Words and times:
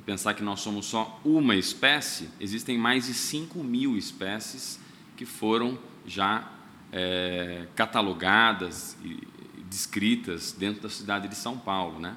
pensar 0.00 0.32
que 0.34 0.42
nós 0.42 0.60
somos 0.60 0.86
só 0.86 1.20
uma 1.24 1.54
espécie, 1.54 2.28
existem 2.40 2.78
mais 2.78 3.06
de 3.06 3.14
5 3.14 3.62
mil 3.62 3.96
espécies 3.98 4.80
que 5.16 5.26
foram 5.26 5.78
já 6.06 6.50
é, 6.90 7.66
catalogadas 7.74 8.96
e 9.04 9.26
descritas 9.68 10.52
dentro 10.52 10.82
da 10.82 10.88
cidade 10.88 11.28
de 11.28 11.34
São 11.34 11.58
Paulo. 11.58 11.98
Né? 11.98 12.16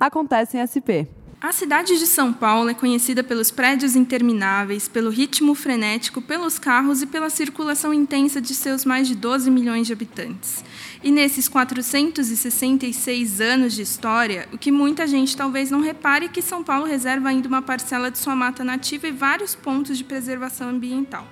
Acontece 0.00 0.56
em 0.56 0.66
SP. 0.66 1.21
A 1.42 1.50
cidade 1.50 1.98
de 1.98 2.06
São 2.06 2.32
Paulo 2.32 2.70
é 2.70 2.74
conhecida 2.74 3.24
pelos 3.24 3.50
prédios 3.50 3.96
intermináveis, 3.96 4.86
pelo 4.86 5.10
ritmo 5.10 5.56
frenético, 5.56 6.22
pelos 6.22 6.56
carros 6.56 7.02
e 7.02 7.06
pela 7.06 7.28
circulação 7.28 7.92
intensa 7.92 8.40
de 8.40 8.54
seus 8.54 8.84
mais 8.84 9.08
de 9.08 9.16
12 9.16 9.50
milhões 9.50 9.88
de 9.88 9.92
habitantes. 9.92 10.64
E 11.02 11.10
nesses 11.10 11.48
466 11.48 13.40
anos 13.40 13.72
de 13.72 13.82
história, 13.82 14.48
o 14.52 14.56
que 14.56 14.70
muita 14.70 15.04
gente 15.04 15.36
talvez 15.36 15.68
não 15.68 15.80
repare 15.80 16.26
é 16.26 16.28
que 16.28 16.40
São 16.40 16.62
Paulo 16.62 16.86
reserva 16.86 17.30
ainda 17.30 17.48
uma 17.48 17.60
parcela 17.60 18.08
de 18.08 18.18
sua 18.18 18.36
mata 18.36 18.62
nativa 18.62 19.08
e 19.08 19.10
vários 19.10 19.56
pontos 19.56 19.98
de 19.98 20.04
preservação 20.04 20.68
ambiental. 20.68 21.26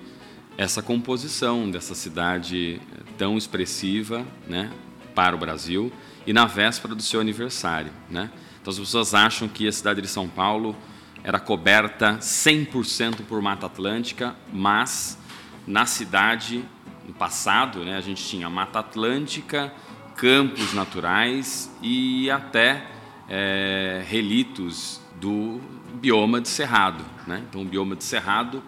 essa 0.57 0.83
composição 0.83 1.71
dessa 1.71 1.95
cidade 1.95 2.81
tão 3.17 3.37
expressiva, 3.37 4.27
né, 4.49 4.71
para 5.15 5.35
o 5.35 5.39
Brasil 5.39 5.93
e 6.27 6.33
na 6.33 6.47
véspera 6.47 6.95
do 6.95 7.03
seu 7.03 7.21
aniversário, 7.21 7.93
né? 8.11 8.31
Então 8.61 8.73
as 8.73 8.79
pessoas 8.79 9.15
acham 9.15 9.49
que 9.49 9.67
a 9.67 9.73
cidade 9.73 10.01
de 10.01 10.09
São 10.09 10.29
Paulo 10.29 10.77
era 11.25 11.41
coberta 11.41 12.19
100% 12.19 13.23
por 13.27 13.41
Mata 13.41 13.67
Atlântica, 13.67 14.37
mas 14.53 15.19
na 15.67 15.87
cidade, 15.87 16.65
no 17.09 17.15
passado, 17.15 17.83
né, 17.85 17.97
a 17.97 18.03
gente 18.03 18.23
tinha 18.23 18.51
Mata 18.51 18.81
Atlântica, 18.81 19.73
campos 20.15 20.75
naturais 20.75 21.75
e 21.81 22.31
até 22.31 22.87
é, 23.27 24.05
relitos 24.07 25.01
do 25.19 25.59
bioma 25.95 26.39
de 26.39 26.49
Cerrado. 26.49 27.03
Né? 27.27 27.43
Então, 27.49 27.63
o 27.63 27.65
bioma 27.65 27.97
de 27.97 28.05
Cerrado 28.05 28.63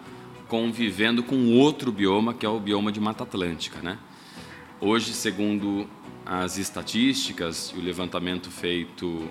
convivendo 0.47 1.21
com 1.21 1.53
outro 1.53 1.91
bioma, 1.91 2.33
que 2.33 2.45
é 2.45 2.49
o 2.49 2.59
bioma 2.59 2.91
de 2.91 2.99
Mata 2.99 3.23
Atlântica. 3.23 3.79
Né? 3.79 3.99
Hoje, 4.79 5.13
segundo 5.13 5.87
as 6.25 6.57
estatísticas 6.57 7.71
e 7.75 7.79
o 7.79 7.81
levantamento 7.81 8.49
feito 8.49 9.29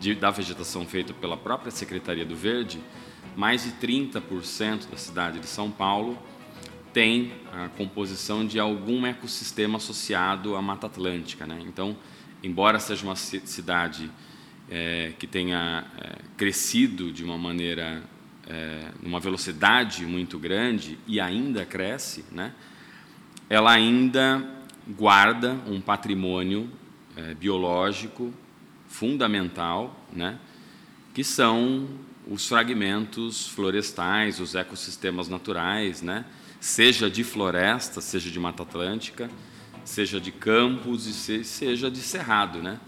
de, 0.00 0.14
da 0.14 0.30
vegetação 0.30 0.86
feito 0.86 1.12
pela 1.12 1.36
própria 1.36 1.70
Secretaria 1.70 2.24
do 2.24 2.34
Verde, 2.34 2.80
mais 3.36 3.64
de 3.64 3.72
30% 3.72 4.90
da 4.90 4.96
cidade 4.96 5.40
de 5.40 5.46
São 5.46 5.70
Paulo 5.70 6.18
tem 6.96 7.30
a 7.52 7.68
composição 7.68 8.46
de 8.46 8.58
algum 8.58 9.04
ecossistema 9.04 9.76
associado 9.76 10.56
à 10.56 10.62
Mata 10.62 10.86
Atlântica. 10.86 11.46
Né? 11.46 11.62
Então, 11.66 11.94
embora 12.42 12.78
seja 12.78 13.04
uma 13.04 13.14
cidade 13.14 14.10
é, 14.70 15.12
que 15.18 15.26
tenha 15.26 15.84
é, 15.98 16.22
crescido 16.38 17.12
de 17.12 17.22
uma 17.22 17.36
maneira, 17.36 18.02
é, 18.48 18.92
numa 19.02 19.20
velocidade 19.20 20.06
muito 20.06 20.38
grande 20.38 20.98
e 21.06 21.20
ainda 21.20 21.66
cresce, 21.66 22.24
né? 22.32 22.54
ela 23.50 23.72
ainda 23.72 24.42
guarda 24.88 25.52
um 25.66 25.82
patrimônio 25.82 26.70
é, 27.14 27.34
biológico 27.34 28.32
fundamental, 28.88 30.02
né, 30.10 30.38
que 31.12 31.22
são 31.22 31.86
os 32.26 32.48
fragmentos 32.48 33.48
florestais, 33.48 34.40
os 34.40 34.54
ecossistemas 34.54 35.28
naturais, 35.28 36.00
né, 36.00 36.24
seja 36.66 37.08
de 37.08 37.22
floresta, 37.22 38.00
seja 38.00 38.28
de 38.28 38.40
Mata 38.40 38.64
Atlântica, 38.64 39.30
seja 39.84 40.20
de 40.20 40.32
campos 40.32 41.06
e 41.06 41.44
seja 41.44 41.88
de 41.88 42.00
cerrado, 42.00 42.60
né? 42.60 42.80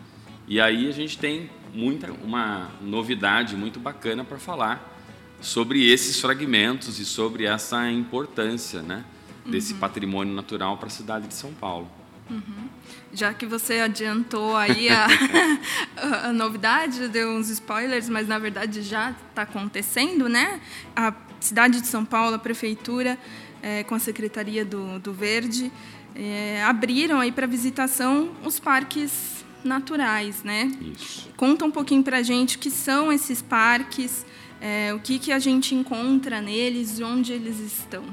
E 0.49 0.61
aí 0.61 0.89
a 0.89 0.93
gente 0.93 1.17
tem 1.17 1.49
muita 1.73 2.11
uma 2.11 2.73
novidade 2.83 3.55
muito 3.55 3.79
bacana 3.79 4.25
para 4.25 4.37
falar 4.37 4.99
sobre 5.41 5.89
esses 5.89 6.21
fragmentos 6.21 6.99
e 6.99 7.05
sobre 7.05 7.45
essa 7.45 7.89
importância, 7.89 8.83
né, 8.83 9.05
desse 9.47 9.75
uhum. 9.75 9.79
patrimônio 9.79 10.35
natural 10.35 10.77
para 10.77 10.89
a 10.89 10.91
cidade 10.91 11.29
de 11.29 11.35
São 11.35 11.55
Paulo. 11.55 11.89
Uhum. 12.29 12.69
Já 13.13 13.33
que 13.33 13.47
você 13.47 13.75
adiantou 13.75 14.57
aí 14.57 14.89
a, 14.89 15.07
a, 16.27 16.33
novidade, 16.33 17.07
deu 17.07 17.31
uns 17.31 17.49
spoilers, 17.49 18.09
mas 18.09 18.27
na 18.27 18.41
verdade 18.41 18.83
já 18.83 19.13
está 19.13 19.43
acontecendo, 19.43 20.29
né? 20.29 20.61
A 20.97 21.15
cidade 21.39 21.81
de 21.81 21.87
São 21.87 22.05
Paulo, 22.05 22.35
a 22.35 22.39
prefeitura, 22.39 23.17
é, 23.63 23.85
com 23.85 23.95
a 23.95 23.99
Secretaria 23.99 24.65
do, 24.65 24.99
do 24.99 25.13
Verde, 25.13 25.71
é, 26.15 26.63
abriram 26.65 27.21
aí 27.21 27.31
para 27.31 27.47
visitação 27.47 28.31
os 28.45 28.59
parques 28.59 29.45
naturais, 29.65 30.43
né? 30.43 30.71
Isso. 30.81 31.29
Conta 31.37 31.65
um 31.65 31.71
pouquinho 31.71 32.03
para 32.03 32.19
a 32.19 32.23
gente 32.23 32.57
o 32.57 32.59
que 32.59 32.71
são 32.71 33.13
esses 33.13 33.43
parques, 33.43 34.25
é, 34.61 34.93
o 34.95 35.01
que, 35.01 35.19
que 35.19 35.33
a 35.33 35.39
gente 35.39 35.75
encontra 35.75 36.41
neles 36.41 36.99
e 36.99 37.03
onde 37.03 37.33
eles 37.33 37.59
estão. 37.61 38.05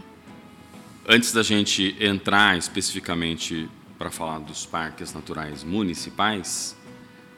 Antes 1.07 1.31
da 1.31 1.43
gente 1.43 1.95
entrar 1.99 2.57
especificamente 2.57 3.69
para 3.97 4.09
falar 4.09 4.39
dos 4.39 4.65
parques 4.65 5.13
naturais 5.13 5.63
municipais, 5.63 6.75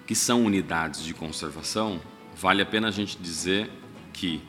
que 0.06 0.16
são 0.16 0.46
unidades 0.46 1.03
de 1.03 1.13
conservação, 1.13 2.01
vale 2.35 2.62
a 2.62 2.66
pena 2.66 2.88
a 2.88 2.91
gente 2.91 3.17
dizer 3.17 3.69
que 4.13 4.41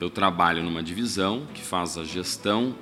eu 0.00 0.08
trabalho 0.08 0.62
numa 0.62 0.82
divisão 0.82 1.46
que 1.52 1.62
faz 1.62 1.98
a 1.98 2.04
gestão 2.04 2.74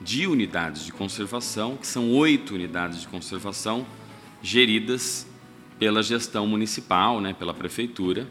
de 0.00 0.26
unidades 0.26 0.84
de 0.84 0.92
conservação, 0.92 1.76
que 1.76 1.86
são 1.86 2.10
oito 2.12 2.54
unidades 2.54 3.00
de 3.00 3.08
conservação 3.08 3.86
geridas 4.42 5.26
pela 5.78 6.02
gestão 6.02 6.46
municipal, 6.46 7.20
né, 7.20 7.32
pela 7.32 7.54
prefeitura, 7.54 8.28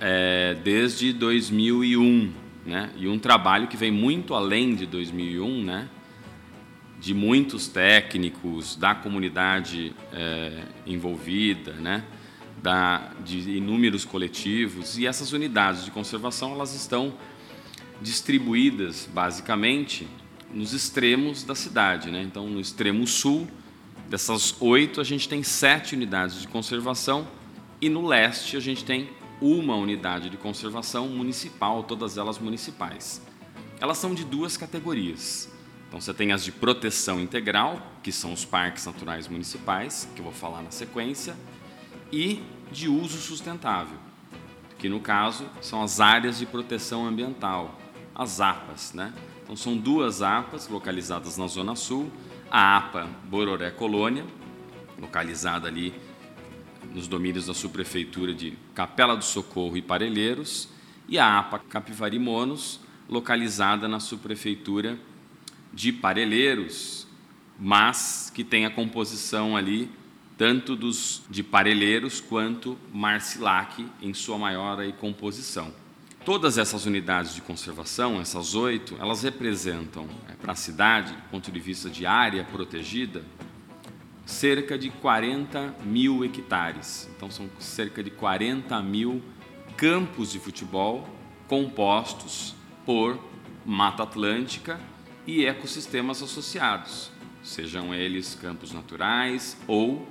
é, 0.00 0.56
desde 0.64 1.12
2001, 1.12 2.32
né, 2.64 2.90
e 2.96 3.06
um 3.06 3.18
trabalho 3.18 3.68
que 3.68 3.76
vem 3.76 3.90
muito 3.90 4.32
além 4.32 4.74
de 4.74 4.86
2001, 4.86 5.62
né, 5.62 5.88
de 6.98 7.12
muitos 7.12 7.68
técnicos, 7.68 8.76
da 8.76 8.94
comunidade 8.94 9.94
é, 10.10 10.62
envolvida, 10.86 11.72
né? 11.72 12.02
Da, 12.64 13.10
de 13.22 13.58
inúmeros 13.58 14.06
coletivos. 14.06 14.96
E 14.96 15.06
essas 15.06 15.32
unidades 15.32 15.84
de 15.84 15.90
conservação 15.90 16.52
elas 16.52 16.74
estão 16.74 17.12
distribuídas 18.00 19.06
basicamente 19.12 20.08
nos 20.50 20.72
extremos 20.72 21.44
da 21.44 21.54
cidade. 21.54 22.10
Né? 22.10 22.22
Então, 22.22 22.48
no 22.48 22.58
extremo 22.58 23.06
sul, 23.06 23.46
dessas 24.08 24.56
oito, 24.62 24.98
a 24.98 25.04
gente 25.04 25.28
tem 25.28 25.42
sete 25.42 25.94
unidades 25.94 26.40
de 26.40 26.48
conservação 26.48 27.28
e 27.82 27.90
no 27.90 28.06
leste 28.06 28.56
a 28.56 28.60
gente 28.60 28.82
tem 28.82 29.10
uma 29.42 29.76
unidade 29.76 30.30
de 30.30 30.38
conservação 30.38 31.06
municipal, 31.08 31.82
todas 31.82 32.16
elas 32.16 32.38
municipais. 32.38 33.20
Elas 33.78 33.98
são 33.98 34.14
de 34.14 34.24
duas 34.24 34.56
categorias. 34.56 35.52
Então 35.86 36.00
você 36.00 36.14
tem 36.14 36.32
as 36.32 36.42
de 36.42 36.50
proteção 36.50 37.20
integral, 37.20 37.78
que 38.02 38.10
são 38.10 38.32
os 38.32 38.42
parques 38.42 38.86
naturais 38.86 39.28
municipais, 39.28 40.08
que 40.14 40.20
eu 40.20 40.24
vou 40.24 40.32
falar 40.32 40.62
na 40.62 40.70
sequência, 40.70 41.36
e 42.14 42.40
de 42.70 42.88
uso 42.88 43.18
sustentável, 43.18 43.98
que 44.78 44.88
no 44.88 45.00
caso 45.00 45.44
são 45.60 45.82
as 45.82 45.98
áreas 45.98 46.38
de 46.38 46.46
proteção 46.46 47.04
ambiental, 47.04 47.80
as 48.14 48.40
APAs. 48.40 48.94
Né? 48.94 49.12
Então, 49.42 49.56
são 49.56 49.76
duas 49.76 50.22
APAs 50.22 50.68
localizadas 50.68 51.36
na 51.36 51.48
Zona 51.48 51.74
Sul. 51.74 52.12
A 52.48 52.76
APA 52.76 53.08
Bororé 53.24 53.70
Colônia, 53.70 54.24
localizada 54.96 55.66
ali 55.66 55.92
nos 56.94 57.08
domínios 57.08 57.46
da 57.46 57.54
subprefeitura 57.54 58.32
de 58.32 58.56
Capela 58.74 59.16
do 59.16 59.24
Socorro 59.24 59.76
e 59.76 59.82
Parelheiros, 59.82 60.68
e 61.08 61.18
a 61.18 61.40
APA 61.40 61.58
Capivari 61.58 62.20
Monos, 62.20 62.78
localizada 63.08 63.88
na 63.88 63.98
subprefeitura 63.98 64.96
de 65.72 65.92
Parelheiros, 65.92 67.08
mas 67.58 68.30
que 68.32 68.44
tem 68.44 68.64
a 68.66 68.70
composição 68.70 69.56
ali 69.56 69.90
tanto 70.36 70.74
dos 70.74 71.22
de 71.30 71.42
Parelheiros 71.42 72.20
quanto 72.20 72.76
Marcilac 72.92 73.86
em 74.02 74.12
sua 74.12 74.38
maior 74.38 74.80
aí, 74.80 74.92
composição. 74.92 75.72
Todas 76.24 76.56
essas 76.56 76.86
unidades 76.86 77.34
de 77.34 77.42
conservação, 77.42 78.20
essas 78.20 78.54
oito, 78.54 78.96
elas 78.98 79.22
representam 79.22 80.08
é, 80.28 80.32
para 80.32 80.52
a 80.52 80.56
cidade, 80.56 81.12
do 81.12 81.22
ponto 81.30 81.52
de 81.52 81.60
vista 81.60 81.90
de 81.90 82.06
área 82.06 82.42
protegida, 82.44 83.22
cerca 84.24 84.78
de 84.78 84.88
40 84.88 85.74
mil 85.84 86.24
hectares. 86.24 87.08
Então, 87.14 87.30
são 87.30 87.50
cerca 87.58 88.02
de 88.02 88.10
40 88.10 88.80
mil 88.82 89.22
campos 89.76 90.32
de 90.32 90.38
futebol 90.38 91.06
compostos 91.46 92.54
por 92.86 93.18
Mata 93.66 94.02
Atlântica 94.02 94.80
e 95.26 95.44
ecossistemas 95.44 96.22
associados, 96.22 97.10
sejam 97.42 97.94
eles 97.94 98.34
campos 98.34 98.72
naturais 98.72 99.56
ou 99.66 100.06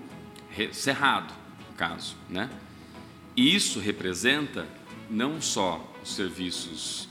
cerrado, 0.72 1.34
no 1.70 1.76
caso, 1.76 2.16
né? 2.30 2.50
E 3.36 3.56
isso 3.56 3.80
representa 3.80 4.68
não 5.10 5.42
só 5.42 5.94
os 6.04 6.14
serviços 6.16 7.10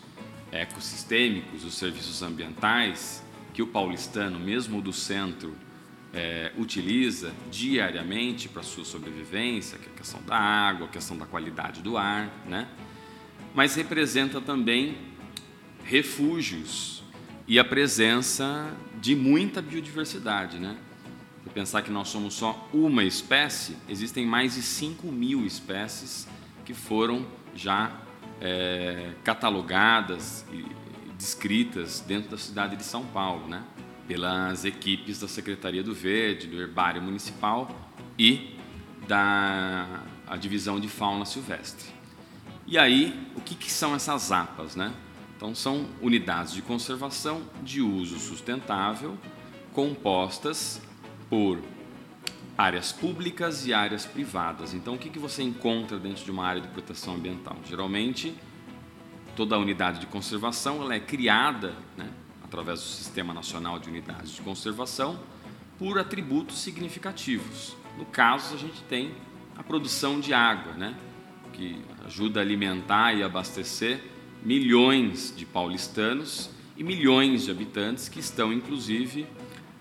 ecossistêmicos, 0.53 1.65
os 1.65 1.75
serviços 1.75 2.23
ambientais 2.23 3.25
que 3.53 3.63
o 3.63 3.67
paulistano, 3.67 4.39
mesmo 4.39 4.81
do 4.81 4.93
centro, 4.93 5.55
é, 6.13 6.53
utiliza 6.57 7.33
diariamente 7.51 8.49
para 8.49 8.63
sua 8.63 8.85
sobrevivência, 8.85 9.79
que 9.79 9.89
é 9.89 9.93
a 9.93 9.97
questão 9.97 10.23
da 10.23 10.37
água, 10.37 10.87
a 10.87 10.91
questão 10.91 11.17
da 11.17 11.27
qualidade 11.27 11.81
do 11.81 11.97
ar, 11.97 12.31
né? 12.47 12.69
Mas 13.55 13.75
representa 13.75 14.41
também 14.41 14.97
refúgios 15.85 17.03
e 17.47 17.59
a 17.59 17.65
presença 17.65 18.75
de 19.01 19.15
muita 19.17 19.61
biodiversidade, 19.61 20.59
né? 20.59 20.77
Se 21.43 21.51
pensar 21.51 21.83
que 21.83 21.91
nós 21.91 22.09
somos 22.09 22.35
só 22.35 22.69
uma 22.73 23.05
espécie, 23.05 23.77
existem 23.89 24.25
mais 24.25 24.55
de 24.55 24.63
5 24.63 25.07
mil 25.09 25.45
espécies 25.45 26.29
que 26.65 26.73
foram 26.73 27.27
já 27.55 27.93
é, 28.41 29.13
catalogadas 29.25 30.45
e 30.53 30.65
descritas 31.17 32.01
dentro 32.01 32.31
da 32.31 32.39
cidade 32.39 32.77
de 32.77 32.85
São 32.85 33.05
Paulo, 33.05 33.49
né? 33.49 33.63
pelas 34.07 34.65
equipes 34.65 35.21
da 35.21 35.29
Secretaria 35.29 35.83
do 35.83 35.95
Verde, 35.95 36.47
do 36.47 36.61
Herbário 36.61 37.01
Municipal 37.01 37.71
e 38.19 38.57
da 39.07 40.03
a 40.27 40.37
Divisão 40.37 40.81
de 40.81 40.89
Fauna 40.89 41.25
Silvestre. 41.25 41.91
E 42.67 42.79
aí, 42.79 43.29
o 43.37 43.41
que, 43.41 43.55
que 43.55 43.71
são 43.71 43.95
essas 43.95 44.33
APAs? 44.33 44.77
Né? 44.77 44.93
Então, 45.37 45.55
são 45.55 45.87
unidades 46.01 46.55
de 46.55 46.63
conservação 46.63 47.43
de 47.63 47.83
uso 47.83 48.19
sustentável 48.19 49.19
compostas 49.73 50.81
por 51.33 51.59
áreas 52.59 52.93
públicas 52.93 53.67
e 53.67 53.73
áreas 53.73 54.05
privadas. 54.05 54.75
Então, 54.75 54.97
o 54.97 54.99
que, 54.99 55.09
que 55.09 55.19
você 55.19 55.43
encontra 55.43 55.99
dentro 55.99 56.23
de 56.23 56.31
uma 56.31 56.45
área 56.45 56.61
de 56.61 56.69
proteção 56.69 57.15
ambiental? 57.15 57.57
Geralmente, 57.67 58.35
toda 59.35 59.57
a 59.57 59.59
unidade 59.59 59.99
de 59.99 60.07
conservação 60.09 60.83
ela 60.83 60.95
é 60.95 61.01
criada 61.01 61.75
né, 61.97 62.11
através 62.45 62.81
do 62.81 62.85
Sistema 62.85 63.33
Nacional 63.33 63.79
de 63.79 63.89
Unidades 63.89 64.33
de 64.33 64.43
Conservação 64.43 65.19
por 65.79 65.99
atributos 65.99 66.59
significativos. 66.59 67.75
No 67.97 68.05
caso, 68.05 68.55
a 68.55 68.59
gente 68.59 68.83
tem 68.83 69.15
a 69.57 69.63
produção 69.63 70.21
de 70.21 70.35
água, 70.35 70.75
né, 70.75 70.95
que 71.55 71.83
ajuda 72.05 72.41
a 72.41 72.43
alimentar 72.43 73.15
e 73.15 73.23
abastecer 73.23 74.05
milhões 74.45 75.33
de 75.35 75.47
paulistanos 75.47 76.51
e 76.77 76.85
milhões 76.85 77.47
de 77.47 77.51
habitantes 77.51 78.07
que 78.07 78.21
estão, 78.21 78.53
inclusive, 78.53 79.27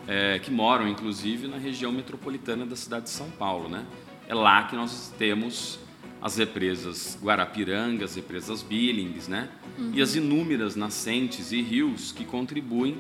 é, 0.07 0.39
que 0.39 0.51
moram, 0.51 0.87
inclusive, 0.87 1.47
na 1.47 1.57
região 1.57 1.91
metropolitana 1.91 2.65
da 2.65 2.75
cidade 2.75 3.05
de 3.05 3.11
São 3.11 3.29
Paulo. 3.29 3.69
Né? 3.69 3.85
É 4.27 4.33
lá 4.33 4.63
que 4.63 4.75
nós 4.75 5.13
temos 5.17 5.79
as 6.21 6.37
represas 6.37 7.17
Guarapiranga, 7.21 8.05
as 8.05 8.15
represas 8.15 8.61
Billings, 8.61 9.27
né? 9.27 9.49
Uhum. 9.77 9.91
e 9.93 10.01
as 10.01 10.15
inúmeras 10.15 10.75
nascentes 10.75 11.51
e 11.51 11.61
rios 11.61 12.11
que 12.11 12.23
contribuem 12.23 12.97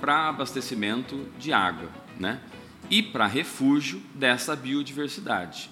para 0.00 0.28
abastecimento 0.28 1.26
de 1.38 1.52
água 1.52 1.90
né? 2.20 2.40
e 2.88 3.02
para 3.02 3.26
refúgio 3.26 4.00
dessa 4.14 4.54
biodiversidade. 4.54 5.68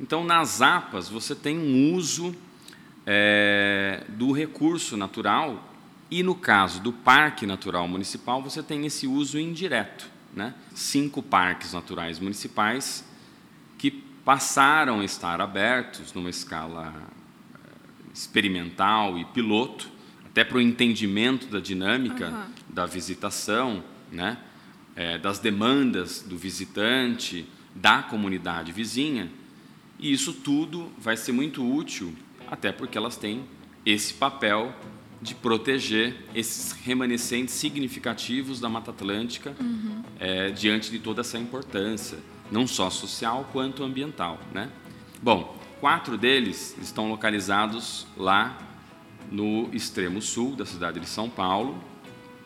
Então, 0.00 0.24
nas 0.24 0.60
APAs, 0.60 1.08
você 1.08 1.34
tem 1.34 1.56
um 1.56 1.94
uso 1.94 2.34
é, 3.06 4.02
do 4.08 4.32
recurso 4.32 4.96
natural 4.96 5.62
e 6.10 6.22
no 6.22 6.34
caso 6.34 6.80
do 6.80 6.92
Parque 6.92 7.46
Natural 7.46 7.86
Municipal, 7.88 8.42
você 8.42 8.62
tem 8.62 8.86
esse 8.86 9.06
uso 9.06 9.38
indireto. 9.38 10.08
Né? 10.34 10.54
Cinco 10.74 11.22
parques 11.22 11.72
naturais 11.72 12.20
municipais 12.20 13.04
que 13.78 13.90
passaram 13.90 15.00
a 15.00 15.04
estar 15.04 15.40
abertos 15.40 16.12
numa 16.12 16.28
escala 16.30 16.92
eh, 17.54 17.58
experimental 18.12 19.18
e 19.18 19.24
piloto, 19.24 19.90
até 20.24 20.44
para 20.44 20.58
o 20.58 20.60
entendimento 20.60 21.46
da 21.46 21.58
dinâmica 21.58 22.28
uhum. 22.28 22.44
da 22.68 22.84
visitação, 22.86 23.82
né? 24.12 24.38
É, 24.94 25.18
das 25.18 25.38
demandas 25.38 26.22
do 26.22 26.38
visitante, 26.38 27.46
da 27.74 28.02
comunidade 28.02 28.72
vizinha. 28.72 29.30
E 29.98 30.10
isso 30.10 30.32
tudo 30.32 30.90
vai 30.98 31.16
ser 31.18 31.32
muito 31.32 31.66
útil, 31.66 32.14
até 32.50 32.72
porque 32.72 32.96
elas 32.96 33.16
têm 33.16 33.44
esse 33.84 34.14
papel 34.14 34.74
de 35.20 35.34
proteger 35.34 36.14
esses 36.34 36.72
remanescentes 36.72 37.54
significativos 37.54 38.60
da 38.60 38.68
Mata 38.68 38.90
Atlântica 38.90 39.56
uhum. 39.58 40.02
é, 40.20 40.50
diante 40.50 40.90
de 40.90 40.98
toda 40.98 41.22
essa 41.22 41.38
importância, 41.38 42.18
não 42.50 42.66
só 42.66 42.90
social 42.90 43.48
quanto 43.52 43.82
ambiental. 43.82 44.38
Né? 44.52 44.70
Bom, 45.22 45.58
quatro 45.80 46.16
deles 46.18 46.76
estão 46.80 47.08
localizados 47.08 48.06
lá 48.16 48.58
no 49.30 49.68
extremo 49.72 50.20
sul 50.22 50.54
da 50.54 50.64
cidade 50.64 51.00
de 51.00 51.06
São 51.06 51.28
Paulo, 51.28 51.82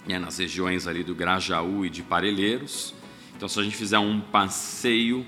né, 0.06 0.18
nas 0.18 0.38
regiões 0.38 0.86
ali 0.86 1.04
do 1.04 1.14
Grajaú 1.14 1.84
e 1.84 1.90
de 1.90 2.02
Parelheiros. 2.02 2.94
Então, 3.36 3.48
se 3.48 3.58
a 3.58 3.62
gente 3.62 3.76
fizer 3.76 3.98
um 3.98 4.20
passeio 4.20 5.26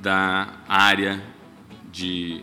da 0.00 0.56
área 0.68 1.22
de, 1.90 2.42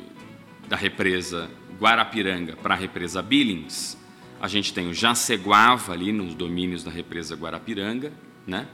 da 0.68 0.76
represa 0.76 1.50
Guarapiranga 1.80 2.56
para 2.56 2.74
a 2.74 2.78
represa 2.78 3.22
Billings, 3.22 3.98
a 4.40 4.48
gente 4.48 4.74
tem 4.74 4.88
o 4.88 4.94
Jaceguava 4.94 5.94
ali 5.94 6.12
nos 6.12 6.34
domínios 6.36 6.84
da 6.84 6.92
represa 6.92 7.36
Guarapiranga, 7.36 8.12
né? 8.46 8.68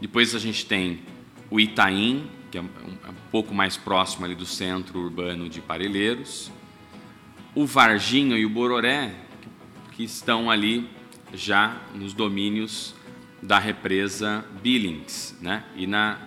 Depois 0.00 0.34
a 0.34 0.38
gente 0.38 0.64
tem 0.64 1.00
o 1.50 1.60
Itaim, 1.60 2.30
que 2.50 2.58
é 2.58 2.60
um, 2.60 2.66
um 2.66 3.14
pouco 3.30 3.54
mais 3.54 3.76
próximo 3.76 4.24
ali 4.24 4.34
do 4.34 4.46
centro 4.46 5.00
urbano 5.00 5.48
de 5.48 5.60
Parelheiros, 5.60 6.50
o 7.54 7.66
Varginha 7.66 8.36
e 8.36 8.46
o 8.46 8.50
Bororé, 8.50 9.14
que 9.92 10.04
estão 10.04 10.50
ali 10.50 10.88
já 11.34 11.80
nos 11.94 12.14
domínios 12.14 12.94
da 13.42 13.58
represa 13.58 14.44
Billings, 14.62 15.36
né? 15.40 15.64
E 15.76 15.86
na 15.86 16.18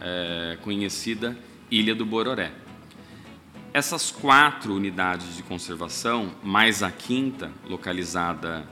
é, 0.00 0.58
conhecida 0.60 1.36
Ilha 1.70 1.94
do 1.94 2.04
Bororé. 2.04 2.63
Essas 3.74 4.08
quatro 4.08 4.72
unidades 4.72 5.34
de 5.34 5.42
conservação, 5.42 6.30
mais 6.44 6.80
a 6.80 6.92
quinta, 6.92 7.50
localizada 7.68 8.64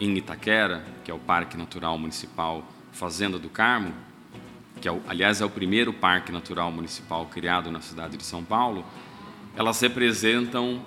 em 0.00 0.16
Itaquera, 0.16 0.84
que 1.04 1.12
é 1.12 1.14
o 1.14 1.18
Parque 1.20 1.56
Natural 1.56 1.96
Municipal 1.96 2.66
Fazenda 2.90 3.38
do 3.38 3.48
Carmo, 3.48 3.94
que 4.80 4.88
é, 4.88 5.00
aliás 5.06 5.40
é 5.40 5.44
o 5.44 5.48
primeiro 5.48 5.92
parque 5.92 6.32
natural 6.32 6.72
municipal 6.72 7.24
criado 7.26 7.70
na 7.70 7.80
cidade 7.80 8.16
de 8.16 8.24
São 8.24 8.42
Paulo, 8.42 8.84
elas 9.54 9.80
representam 9.80 10.84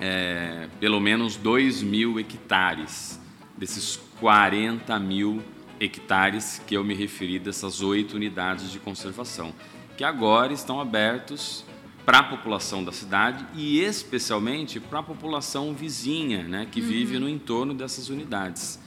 é, 0.00 0.68
pelo 0.80 0.98
menos 0.98 1.36
2 1.36 1.84
mil 1.84 2.18
hectares. 2.18 3.20
Desses 3.56 4.00
40 4.18 4.98
mil 4.98 5.40
hectares 5.78 6.60
que 6.66 6.76
eu 6.76 6.82
me 6.82 6.94
referi 6.94 7.38
dessas 7.38 7.82
oito 7.82 8.16
unidades 8.16 8.72
de 8.72 8.80
conservação, 8.80 9.54
que 9.96 10.02
agora 10.02 10.52
estão 10.52 10.80
abertos 10.80 11.69
para 12.04 12.18
a 12.18 12.22
população 12.22 12.82
da 12.82 12.92
cidade 12.92 13.44
e 13.54 13.80
especialmente 13.80 14.80
para 14.80 15.00
a 15.00 15.02
população 15.02 15.74
vizinha, 15.74 16.42
né, 16.42 16.66
que 16.70 16.80
uhum. 16.80 16.86
vive 16.86 17.18
no 17.18 17.28
entorno 17.28 17.74
dessas 17.74 18.08
unidades. 18.08 18.80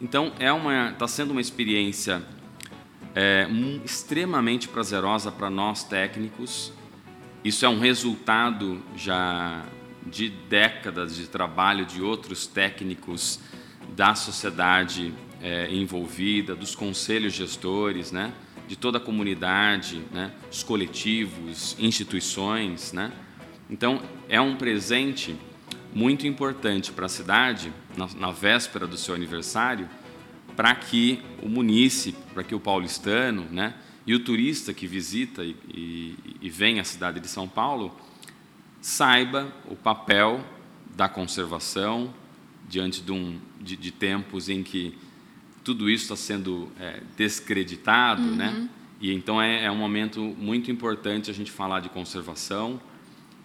Então 0.00 0.32
é 0.38 0.52
uma, 0.52 0.90
está 0.90 1.08
sendo 1.08 1.32
uma 1.32 1.40
experiência 1.40 2.22
é, 3.14 3.48
um, 3.50 3.80
extremamente 3.84 4.68
prazerosa 4.68 5.32
para 5.32 5.50
nós 5.50 5.82
técnicos. 5.82 6.72
Isso 7.44 7.64
é 7.64 7.68
um 7.68 7.78
resultado 7.78 8.82
já 8.94 9.64
de 10.06 10.28
décadas 10.28 11.16
de 11.16 11.26
trabalho 11.26 11.84
de 11.84 12.00
outros 12.00 12.46
técnicos 12.46 13.40
da 13.96 14.14
sociedade 14.14 15.12
é, 15.42 15.72
envolvida, 15.72 16.54
dos 16.54 16.74
conselhos 16.74 17.32
gestores, 17.32 18.12
né? 18.12 18.32
De 18.68 18.76
toda 18.76 18.98
a 18.98 19.00
comunidade, 19.00 20.04
né? 20.12 20.30
os 20.52 20.62
coletivos, 20.62 21.74
instituições. 21.78 22.92
Né? 22.92 23.10
Então, 23.70 24.02
é 24.28 24.38
um 24.38 24.56
presente 24.56 25.34
muito 25.94 26.26
importante 26.26 26.92
para 26.92 27.06
a 27.06 27.08
cidade, 27.08 27.72
na, 27.96 28.06
na, 28.18 28.30
véspera 28.30 28.86
do 28.86 28.98
seu 28.98 29.14
aniversário, 29.14 29.88
para 30.54 30.74
que 30.74 31.22
o 31.42 31.48
munícipe, 31.48 32.18
para 32.34 32.44
que 32.44 32.54
o 32.54 32.60
paulistano 32.60 33.46
né? 33.50 33.72
e 34.06 34.14
o 34.14 34.20
turista 34.20 34.74
que 34.74 34.86
visita 34.86 35.42
e, 35.42 35.56
e, 35.72 36.16
e 36.42 36.50
vem 36.50 36.78
à 36.78 36.84
cidade 36.84 37.20
de 37.20 37.28
São 37.28 37.48
Paulo 37.48 37.96
saiba 38.82 39.50
o 39.66 39.74
papel 39.74 40.44
da 40.94 41.08
conservação 41.08 42.12
diante 42.68 43.00
de, 43.00 43.12
um, 43.12 43.38
de, 43.58 43.76
de 43.76 43.90
tempos 43.90 44.50
em 44.50 44.62
que 44.62 44.96
tudo 45.68 45.90
isso 45.90 46.04
está 46.04 46.16
sendo 46.16 46.72
é, 46.80 47.02
descreditado, 47.14 48.22
uhum. 48.22 48.36
né? 48.36 48.70
E 48.98 49.12
então 49.12 49.40
é, 49.40 49.64
é, 49.64 49.70
um 49.70 49.76
momento 49.76 50.18
muito 50.38 50.70
importante 50.70 51.30
a 51.30 51.34
gente 51.34 51.52
falar 51.52 51.80
de 51.80 51.90
conservação 51.90 52.80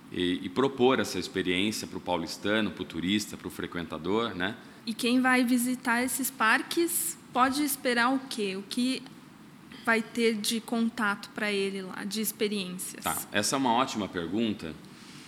e, 0.09 0.39
e 0.41 0.47
propor 0.47 1.01
essa 1.01 1.19
experiência 1.19 1.85
para 1.85 1.97
o 1.97 2.01
paulistano, 2.01 2.71
para 2.71 2.81
o 2.81 2.85
turista, 2.85 3.35
para 3.35 3.45
o 3.45 3.51
frequentador, 3.51 4.33
né? 4.33 4.55
E 4.85 4.93
quem 4.93 5.19
vai 5.19 5.43
visitar 5.43 6.01
esses 6.01 6.31
parques 6.31 7.17
pode 7.33 7.61
esperar 7.61 8.13
o 8.13 8.19
quê? 8.29 8.55
O 8.55 8.63
que 8.63 9.03
vai 9.85 10.01
ter 10.01 10.35
de 10.35 10.61
contato 10.61 11.29
para 11.31 11.51
ele 11.51 11.81
lá, 11.81 12.05
de 12.05 12.21
experiências? 12.21 13.03
Tá. 13.03 13.17
Essa 13.33 13.57
é 13.57 13.59
uma 13.59 13.73
ótima 13.73 14.07
pergunta, 14.07 14.73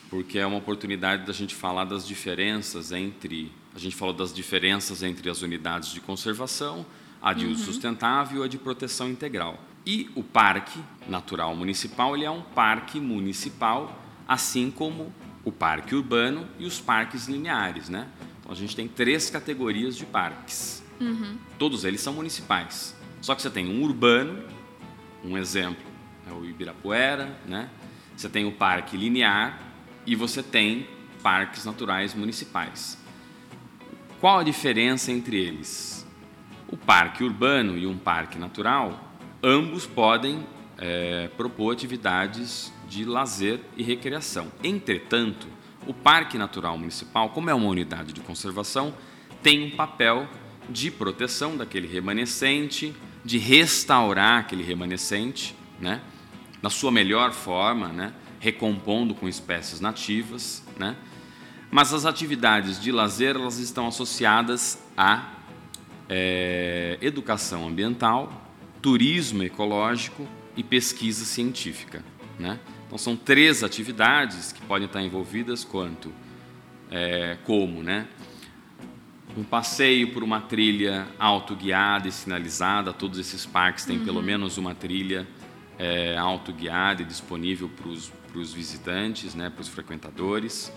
porque 0.10 0.40
é 0.40 0.46
uma 0.46 0.60
oportunidade 0.60 1.26
da 1.26 1.34
gente 1.34 1.54
falar 1.54 1.84
das 1.84 2.08
diferenças 2.08 2.94
entre 2.94 3.52
a 3.76 3.80
gente 3.80 3.96
falou 3.96 4.14
das 4.14 4.34
diferenças 4.34 5.04
entre 5.04 5.30
as 5.30 5.42
unidades 5.42 5.92
de 5.92 6.00
conservação, 6.00 6.86
a 7.22 7.34
de 7.34 7.46
uso 7.46 7.60
uhum. 7.60 7.66
sustentável 7.66 8.42
e 8.42 8.46
a 8.46 8.48
de 8.48 8.58
proteção 8.58 9.10
integral. 9.10 9.60
E 9.86 10.10
o 10.16 10.24
Parque 10.24 10.80
Natural 11.08 11.54
Municipal 11.56 12.16
ele 12.16 12.24
é 12.24 12.32
um 12.32 12.42
parque 12.42 13.00
municipal, 13.00 14.02
assim 14.28 14.72
como 14.72 15.14
o 15.44 15.52
parque 15.52 15.94
urbano 15.94 16.48
e 16.58 16.66
os 16.66 16.80
parques 16.80 17.28
lineares. 17.28 17.90
Né? 17.90 18.08
Então, 18.40 18.52
a 18.52 18.56
gente 18.56 18.76
tem 18.76 18.88
três 18.88 19.30
categorias 19.30 19.98
de 19.98 20.06
parques. 20.06 20.82
Uhum. 21.00 21.38
Todos 21.60 21.84
eles 21.84 22.00
são 22.00 22.14
municipais. 22.14 22.96
Só 23.22 23.36
que 23.36 23.42
você 23.42 23.50
tem 23.50 23.68
um 23.68 23.84
urbano, 23.84 24.44
um 25.24 25.38
exemplo 25.38 25.84
é 26.28 26.34
o 26.34 26.46
Ibirapuera, 26.46 27.38
né? 27.46 27.70
você 28.16 28.28
tem 28.28 28.46
o 28.46 28.52
parque 28.52 28.98
linear 28.98 29.60
e 30.06 30.16
você 30.16 30.42
tem 30.42 30.88
parques 31.22 31.66
naturais 31.66 32.14
municipais. 32.14 32.98
Qual 34.20 34.40
a 34.40 34.44
diferença 34.44 35.12
entre 35.12 35.38
eles? 35.38 36.06
O 36.68 36.78
parque 36.78 37.24
urbano 37.24 37.78
e 37.78 37.86
um 37.86 37.98
parque 37.98 38.38
natural, 38.40 39.14
ambos 39.44 39.86
podem 39.86 40.46
é, 40.78 41.30
propor 41.36 41.74
atividades 41.74 42.72
de 42.88 43.04
lazer 43.04 43.60
e 43.76 43.84
recreação. 43.84 44.52
Entretanto, 44.64 45.48
o 45.86 45.94
Parque 45.94 46.38
Natural 46.38 46.78
Municipal, 46.78 47.30
como 47.30 47.50
é 47.50 47.54
uma 47.54 47.68
unidade 47.68 48.14
de 48.14 48.22
conservação, 48.22 48.94
tem 49.44 49.66
um 49.66 49.72
papel 49.76 50.28
de 50.70 50.90
proteção 50.90 51.58
daquele 51.58 51.88
remanescente, 51.88 52.96
de 53.24 53.38
restaurar 53.38 54.40
aquele 54.40 54.64
remanescente, 54.64 55.56
né, 55.80 56.02
na 56.62 56.70
sua 56.70 56.92
melhor 56.92 57.32
forma, 57.34 57.90
né, 57.90 58.14
recompondo 58.40 59.14
com 59.14 59.28
espécies 59.28 59.80
nativas, 59.80 60.64
né, 60.78 60.96
mas 61.76 61.94
as 61.94 62.06
atividades 62.06 62.80
de 62.80 62.90
lazer 62.90 63.36
elas 63.36 63.60
estão 63.60 63.86
associadas 63.86 64.82
à 64.96 65.34
é, 66.08 66.98
educação 67.02 67.68
ambiental, 67.68 68.50
turismo 68.82 69.44
ecológico 69.44 70.26
e 70.56 70.64
pesquisa 70.64 71.26
científica. 71.26 72.02
Né? 72.40 72.62
Então 72.86 72.98
são 72.98 73.18
três 73.18 73.62
atividades 73.62 74.54
que 74.54 74.62
podem 74.62 74.86
estar 74.86 75.02
envolvidas 75.02 75.66
quanto 75.66 76.14
é, 76.90 77.38
como, 77.44 77.84
né? 77.84 78.08
Um 79.36 79.44
passeio 79.44 80.14
por 80.14 80.24
uma 80.24 80.40
trilha 80.40 81.06
autoguiada 81.20 82.08
e 82.08 82.12
sinalizada. 82.14 82.94
Todos 82.94 83.20
esses 83.20 83.46
parques 83.46 83.84
têm 83.84 83.98
uhum. 83.98 84.06
pelo 84.06 84.24
menos 84.24 84.58
uma 84.58 84.74
trilha 84.74 85.28
é, 85.78 86.16
autoguiada 86.16 87.02
e 87.02 87.06
disponível 87.06 87.70
para 87.70 88.40
os 88.40 88.54
visitantes, 88.54 89.36
né, 89.36 89.50
para 89.50 89.62
os 89.62 89.68
frequentadores 89.68 90.72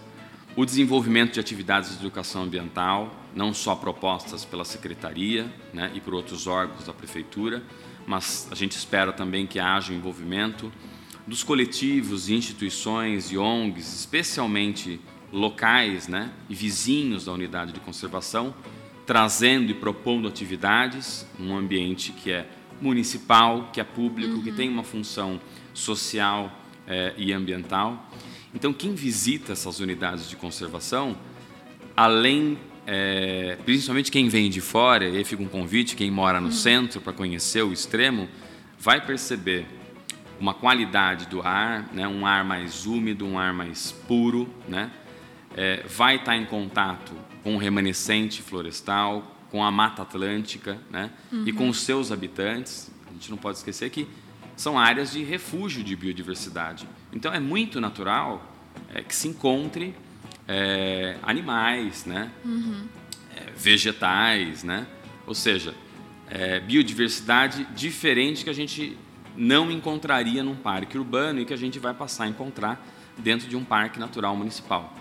o 0.58 0.66
desenvolvimento 0.66 1.34
de 1.34 1.38
atividades 1.38 1.92
de 1.92 1.98
educação 1.98 2.42
ambiental, 2.42 3.14
não 3.32 3.54
só 3.54 3.76
propostas 3.76 4.44
pela 4.44 4.64
secretaria 4.64 5.46
né, 5.72 5.92
e 5.94 6.00
por 6.00 6.12
outros 6.12 6.48
órgãos 6.48 6.84
da 6.84 6.92
prefeitura, 6.92 7.62
mas 8.04 8.48
a 8.50 8.56
gente 8.56 8.72
espera 8.72 9.12
também 9.12 9.46
que 9.46 9.60
haja 9.60 9.92
o 9.92 9.94
envolvimento 9.94 10.72
dos 11.24 11.44
coletivos, 11.44 12.28
instituições 12.28 13.30
e 13.30 13.38
ONGs, 13.38 14.00
especialmente 14.00 15.00
locais 15.32 16.08
né, 16.08 16.32
e 16.48 16.56
vizinhos 16.56 17.26
da 17.26 17.32
unidade 17.32 17.70
de 17.72 17.78
conservação, 17.78 18.52
trazendo 19.06 19.70
e 19.70 19.74
propondo 19.74 20.26
atividades 20.26 21.24
num 21.38 21.56
ambiente 21.56 22.10
que 22.10 22.32
é 22.32 22.50
municipal, 22.80 23.70
que 23.72 23.80
é 23.80 23.84
público, 23.84 24.34
uhum. 24.34 24.42
que 24.42 24.50
tem 24.50 24.68
uma 24.68 24.82
função 24.82 25.40
social 25.72 26.50
é, 26.84 27.14
e 27.16 27.32
ambiental. 27.32 28.10
Então, 28.54 28.72
quem 28.72 28.94
visita 28.94 29.52
essas 29.52 29.80
unidades 29.80 30.28
de 30.28 30.36
conservação, 30.36 31.16
além, 31.96 32.58
é, 32.86 33.58
principalmente 33.64 34.10
quem 34.10 34.28
vem 34.28 34.48
de 34.48 34.60
fora, 34.60 35.06
e 35.06 35.16
aí 35.16 35.24
fica 35.24 35.42
um 35.42 35.48
convite, 35.48 35.94
quem 35.94 36.10
mora 36.10 36.40
no 36.40 36.46
uhum. 36.46 36.52
centro 36.52 37.00
para 37.00 37.12
conhecer 37.12 37.62
o 37.62 37.72
extremo, 37.72 38.28
vai 38.78 39.04
perceber 39.04 39.66
uma 40.40 40.54
qualidade 40.54 41.26
do 41.26 41.42
ar, 41.42 41.88
né, 41.92 42.06
um 42.06 42.24
ar 42.24 42.44
mais 42.44 42.86
úmido, 42.86 43.26
um 43.26 43.38
ar 43.38 43.52
mais 43.52 43.92
puro, 43.92 44.48
né, 44.68 44.90
é, 45.56 45.84
vai 45.88 46.16
estar 46.16 46.36
em 46.36 46.46
contato 46.46 47.12
com 47.42 47.56
o 47.56 47.58
remanescente 47.58 48.42
florestal, 48.42 49.36
com 49.50 49.64
a 49.64 49.70
Mata 49.70 50.02
Atlântica 50.02 50.78
né, 50.90 51.10
uhum. 51.32 51.44
e 51.46 51.52
com 51.52 51.64
uhum. 51.64 51.70
os 51.70 51.80
seus 51.80 52.12
habitantes. 52.12 52.90
A 53.08 53.12
gente 53.12 53.30
não 53.30 53.38
pode 53.38 53.58
esquecer 53.58 53.90
que 53.90 54.06
são 54.56 54.78
áreas 54.78 55.12
de 55.12 55.22
refúgio 55.22 55.82
de 55.82 55.96
biodiversidade. 55.96 56.86
Então 57.12 57.32
é 57.32 57.40
muito 57.40 57.80
natural 57.80 58.42
é, 58.94 59.02
que 59.02 59.14
se 59.14 59.28
encontre 59.28 59.94
é, 60.46 61.16
animais, 61.22 62.04
né? 62.04 62.30
Uhum. 62.44 62.86
É, 63.36 63.50
vegetais, 63.56 64.64
né? 64.64 64.86
ou 65.28 65.34
seja, 65.34 65.74
é, 66.30 66.58
biodiversidade 66.58 67.68
diferente 67.76 68.42
que 68.42 68.50
a 68.50 68.54
gente 68.54 68.96
não 69.36 69.70
encontraria 69.70 70.42
num 70.42 70.56
parque 70.56 70.96
urbano 70.96 71.40
e 71.40 71.44
que 71.44 71.52
a 71.52 71.56
gente 71.56 71.78
vai 71.78 71.92
passar 71.92 72.24
a 72.24 72.28
encontrar 72.28 72.84
dentro 73.18 73.46
de 73.46 73.54
um 73.54 73.62
parque 73.62 74.00
natural 74.00 74.34
municipal. 74.34 74.94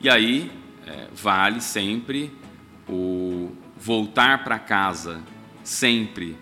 E 0.00 0.08
aí 0.08 0.50
é, 0.86 1.08
vale 1.12 1.60
sempre 1.60 2.32
o 2.88 3.52
voltar 3.76 4.44
para 4.44 4.58
casa 4.58 5.22
sempre 5.64 6.36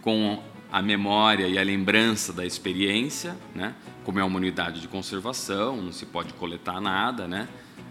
com 0.00 0.42
a 0.70 0.80
memória 0.80 1.48
e 1.48 1.58
a 1.58 1.62
lembrança 1.62 2.32
da 2.32 2.46
experiência, 2.46 3.36
né? 3.54 3.74
Como 4.04 4.18
é 4.18 4.24
uma 4.24 4.36
unidade 4.36 4.80
de 4.80 4.88
conservação, 4.88 5.76
não 5.82 5.92
se 5.92 6.06
pode 6.06 6.32
coletar 6.34 6.80
nada, 6.80 7.28
né? 7.28 7.48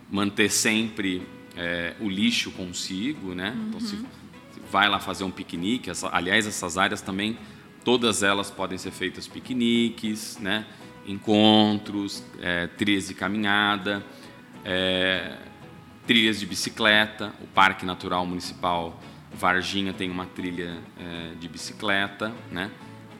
Manter 0.10 0.50
sempre 0.50 1.28
é, 1.56 1.96
o 2.00 2.10
lixo 2.10 2.52
consigo, 2.52 3.34
né? 3.34 3.52
Uhum. 3.56 3.68
Então, 3.68 3.80
se, 3.80 3.96
se 3.98 4.60
vai 4.72 4.90
lá 4.90 5.00
fazer 5.00 5.24
um 5.24 5.32
piquenique, 5.32 5.90
essa, 5.90 6.10
aliás, 6.12 6.48
essas 6.48 6.78
áreas 6.78 7.02
também, 7.02 7.38
todas 7.84 8.24
elas 8.24 8.50
podem 8.50 8.78
ser 8.78 8.92
feitas 8.92 9.28
piqueniques, 9.28 10.38
né? 10.40 10.66
Encontros, 11.06 12.24
é, 12.42 12.68
trilhas 12.68 13.08
de 13.08 13.14
caminhada, 13.14 14.04
é, 14.66 15.38
trilhas 16.06 16.40
de 16.40 16.46
bicicleta, 16.46 17.34
o 17.42 17.48
Parque 17.48 17.86
Natural 17.86 18.26
Municipal 18.26 19.00
Varginha 19.34 19.94
tem 19.94 20.10
uma 20.10 20.26
trilha 20.26 20.78
é, 21.00 21.36
de 21.40 21.48
bicicleta, 21.48 22.34
né? 22.52 22.72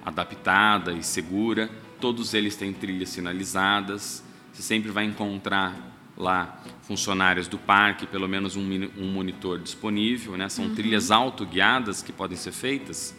adaptada 0.04 0.94
e 0.94 1.04
segura. 1.04 1.70
Todos 2.00 2.34
eles 2.34 2.56
têm 2.56 2.74
trilhas 2.74 3.10
sinalizadas. 3.10 4.24
Você 4.54 4.62
sempre 4.62 4.92
vai 4.92 5.06
encontrar 5.06 5.76
lá 6.18 6.62
funcionários 6.82 7.48
do 7.48 7.58
parque, 7.58 8.08
pelo 8.08 8.28
menos 8.28 8.56
um, 8.56 8.64
um 8.98 9.12
monitor 9.12 9.60
disponível. 9.60 10.38
Né? 10.38 10.50
São 10.50 10.66
uhum. 10.66 10.76
trilhas 10.76 11.12
autoguiadas 11.12 12.02
que 12.02 12.12
podem 12.12 12.38
ser 12.38 12.52
feitas 12.52 13.16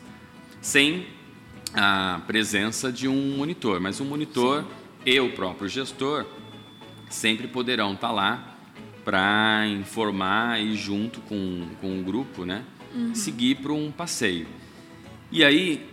sem 0.61 1.07
a 1.75 2.21
presença 2.27 2.91
de 2.91 3.07
um 3.07 3.37
monitor, 3.37 3.79
mas 3.81 4.01
um 4.01 4.05
monitor 4.05 4.63
Sim. 4.63 4.69
e 5.07 5.21
o 5.21 5.33
próprio 5.33 5.69
gestor 5.69 6.25
sempre 7.09 7.47
poderão 7.47 7.93
estar 7.93 8.11
lá 8.11 8.57
para 9.05 9.67
informar 9.69 10.61
e 10.61 10.75
junto 10.77 11.21
com, 11.21 11.69
com 11.81 12.01
o 12.01 12.03
grupo, 12.03 12.45
né? 12.45 12.65
uhum. 12.95 13.15
seguir 13.15 13.57
para 13.57 13.73
um 13.73 13.91
passeio. 13.91 14.47
E 15.31 15.45
aí 15.45 15.87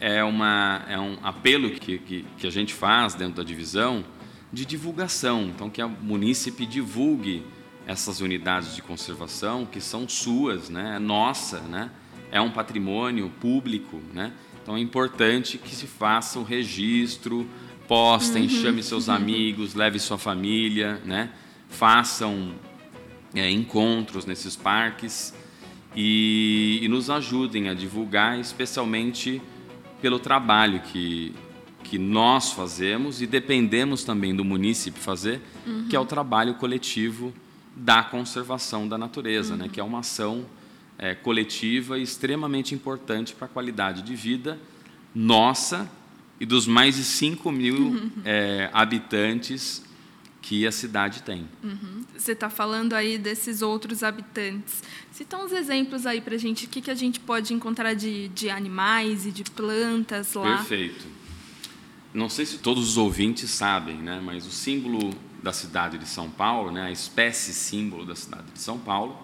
é, 0.00 0.22
uma, 0.22 0.84
é 0.88 0.98
um 0.98 1.18
apelo 1.22 1.70
que, 1.70 1.98
que, 1.98 2.24
que, 2.38 2.46
a 2.46 2.50
gente 2.50 2.74
faz 2.74 3.14
dentro 3.14 3.36
da 3.36 3.42
divisão 3.42 4.04
de 4.52 4.64
divulgação. 4.64 5.44
Então, 5.44 5.68
que 5.70 5.80
a 5.80 5.88
munícipe 5.88 6.66
divulgue 6.66 7.42
essas 7.86 8.20
unidades 8.20 8.74
de 8.74 8.82
conservação 8.82 9.64
que 9.64 9.80
são 9.80 10.08
suas, 10.08 10.68
né? 10.68 10.96
É 10.96 10.98
nossa, 10.98 11.60
né? 11.60 11.90
É 12.30 12.40
um 12.40 12.50
patrimônio 12.50 13.30
público, 13.40 14.00
né? 14.12 14.32
Então 14.62 14.76
é 14.76 14.80
importante 14.80 15.58
que 15.58 15.74
se 15.74 15.86
faça 15.86 16.40
o 16.40 16.42
registro, 16.42 17.48
postem, 17.86 18.42
uhum. 18.42 18.48
chame 18.48 18.82
seus 18.82 19.08
amigos, 19.08 19.74
leve 19.74 20.00
sua 20.00 20.18
família, 20.18 21.00
né? 21.04 21.30
Façam 21.68 22.54
é, 23.32 23.48
encontros 23.48 24.26
nesses 24.26 24.56
parques 24.56 25.32
e, 25.94 26.80
e 26.82 26.88
nos 26.88 27.08
ajudem 27.08 27.68
a 27.68 27.74
divulgar, 27.74 28.40
especialmente 28.40 29.40
pelo 30.00 30.18
trabalho 30.18 30.80
que 30.80 31.34
que 31.88 31.98
nós 31.98 32.50
fazemos 32.50 33.22
e 33.22 33.26
dependemos 33.26 34.02
também 34.02 34.34
do 34.34 34.44
munícipe 34.44 34.98
fazer, 34.98 35.40
uhum. 35.64 35.86
que 35.88 35.94
é 35.94 36.00
o 36.00 36.04
trabalho 36.04 36.54
coletivo 36.54 37.32
da 37.76 38.02
conservação 38.02 38.88
da 38.88 38.98
natureza, 38.98 39.52
uhum. 39.52 39.60
né? 39.60 39.70
que 39.72 39.78
é 39.78 39.84
uma 39.84 40.00
ação 40.00 40.44
é, 40.98 41.14
coletiva 41.14 41.98
extremamente 41.98 42.74
importante 42.74 43.34
para 43.34 43.46
a 43.46 43.48
qualidade 43.48 44.02
de 44.02 44.16
vida 44.16 44.58
nossa 45.14 45.88
e 46.40 46.44
dos 46.44 46.66
mais 46.66 46.96
de 46.96 47.04
5 47.04 47.52
mil 47.52 47.76
uhum. 47.76 48.10
é, 48.24 48.68
habitantes 48.72 49.84
que 50.46 50.64
a 50.64 50.70
cidade 50.70 51.24
tem. 51.24 51.44
Uhum. 51.60 52.04
Você 52.16 52.30
está 52.30 52.48
falando 52.48 52.92
aí 52.92 53.18
desses 53.18 53.62
outros 53.62 54.04
habitantes. 54.04 54.80
Cita 55.10 55.36
uns 55.36 55.50
exemplos 55.50 56.06
aí 56.06 56.20
para 56.20 56.36
a 56.36 56.38
gente, 56.38 56.66
o 56.66 56.68
que, 56.68 56.80
que 56.80 56.90
a 56.90 56.94
gente 56.94 57.18
pode 57.18 57.52
encontrar 57.52 57.94
de, 57.94 58.28
de 58.28 58.48
animais 58.48 59.26
e 59.26 59.32
de 59.32 59.42
plantas 59.42 60.34
lá. 60.34 60.58
Perfeito. 60.58 61.04
Não 62.14 62.28
sei 62.28 62.46
se 62.46 62.58
todos 62.58 62.90
os 62.90 62.96
ouvintes 62.96 63.50
sabem, 63.50 63.96
né, 63.96 64.20
mas 64.24 64.46
o 64.46 64.52
símbolo 64.52 65.12
da 65.42 65.52
cidade 65.52 65.98
de 65.98 66.06
São 66.06 66.30
Paulo, 66.30 66.70
né, 66.70 66.82
a 66.82 66.92
espécie 66.92 67.52
símbolo 67.52 68.06
da 68.06 68.14
cidade 68.14 68.52
de 68.52 68.60
São 68.60 68.78
Paulo, 68.78 69.18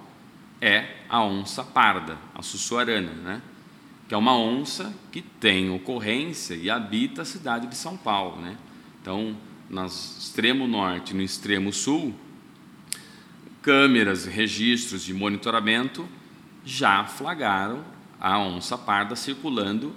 é 0.60 1.04
a 1.08 1.22
onça 1.22 1.62
parda, 1.62 2.18
a 2.34 2.42
sussuarana, 2.42 3.12
né, 3.12 3.42
que 4.08 4.14
é 4.14 4.18
uma 4.18 4.36
onça 4.36 4.92
que 5.12 5.22
tem 5.22 5.70
ocorrência 5.70 6.54
e 6.54 6.68
habita 6.68 7.22
a 7.22 7.24
cidade 7.24 7.68
de 7.68 7.76
São 7.76 7.96
Paulo. 7.96 8.42
Né. 8.42 8.58
Então, 9.00 9.36
no 9.68 9.86
extremo 9.86 10.66
norte 10.66 11.12
e 11.12 11.16
no 11.16 11.22
extremo 11.22 11.72
sul, 11.72 12.14
câmeras 13.62 14.26
registros 14.26 15.02
de 15.02 15.14
monitoramento 15.14 16.06
já 16.64 17.04
flagraram 17.04 17.84
a 18.20 18.38
onça 18.38 18.76
parda 18.76 19.16
circulando 19.16 19.94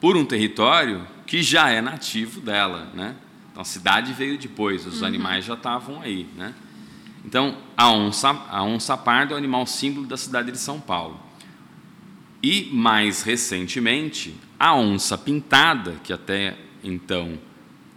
por 0.00 0.16
um 0.16 0.24
território 0.24 1.06
que 1.26 1.42
já 1.42 1.70
é 1.70 1.80
nativo 1.80 2.40
dela, 2.40 2.90
né? 2.94 3.16
Então 3.50 3.62
a 3.62 3.64
cidade 3.64 4.12
veio 4.12 4.36
depois, 4.38 4.86
os 4.86 5.00
uhum. 5.00 5.06
animais 5.06 5.44
já 5.44 5.54
estavam 5.54 6.00
aí, 6.00 6.28
né? 6.36 6.54
Então 7.24 7.56
a 7.76 7.90
onça, 7.90 8.30
a 8.50 8.62
onça 8.62 8.96
parda 8.96 9.32
é 9.32 9.34
o 9.34 9.38
animal 9.38 9.66
símbolo 9.66 10.06
da 10.06 10.16
cidade 10.16 10.52
de 10.52 10.58
São 10.58 10.80
Paulo. 10.80 11.20
E 12.42 12.68
mais 12.72 13.22
recentemente, 13.22 14.36
a 14.58 14.74
onça 14.76 15.18
pintada, 15.18 15.96
que 16.04 16.12
até 16.12 16.56
então 16.84 17.38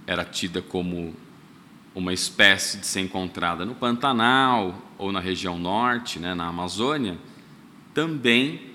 era 0.09 0.25
tida 0.25 0.59
como 0.59 1.13
uma 1.93 2.11
espécie 2.11 2.79
de 2.79 2.87
ser 2.87 3.01
encontrada 3.01 3.63
no 3.63 3.75
Pantanal 3.75 4.81
ou 4.97 5.11
na 5.11 5.19
região 5.19 5.59
norte, 5.59 6.17
né, 6.17 6.33
na 6.33 6.47
Amazônia, 6.47 7.15
também 7.93 8.71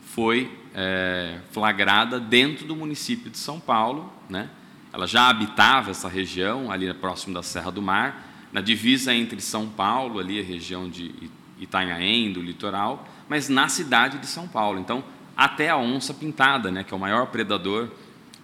foi 0.00 0.50
é, 0.74 1.36
flagrada 1.52 2.18
dentro 2.18 2.66
do 2.66 2.74
município 2.74 3.30
de 3.30 3.36
São 3.36 3.60
Paulo, 3.60 4.10
né? 4.26 4.48
Ela 4.90 5.06
já 5.06 5.28
habitava 5.28 5.90
essa 5.90 6.08
região, 6.08 6.72
ali 6.72 6.92
próximo 6.94 7.34
da 7.34 7.42
Serra 7.42 7.70
do 7.70 7.82
Mar, 7.82 8.48
na 8.50 8.62
divisa 8.62 9.12
entre 9.12 9.38
São 9.42 9.68
Paulo, 9.68 10.18
ali 10.18 10.40
a 10.40 10.42
região 10.42 10.88
de 10.88 11.30
Itanhaém, 11.58 12.32
do 12.32 12.40
litoral, 12.40 13.06
mas 13.28 13.50
na 13.50 13.68
cidade 13.68 14.16
de 14.16 14.26
São 14.26 14.48
Paulo. 14.48 14.80
Então, 14.80 15.04
até 15.36 15.68
a 15.68 15.76
onça 15.76 16.14
pintada, 16.14 16.70
né, 16.70 16.82
que 16.82 16.94
é 16.94 16.96
o 16.96 17.00
maior 17.00 17.26
predador 17.26 17.90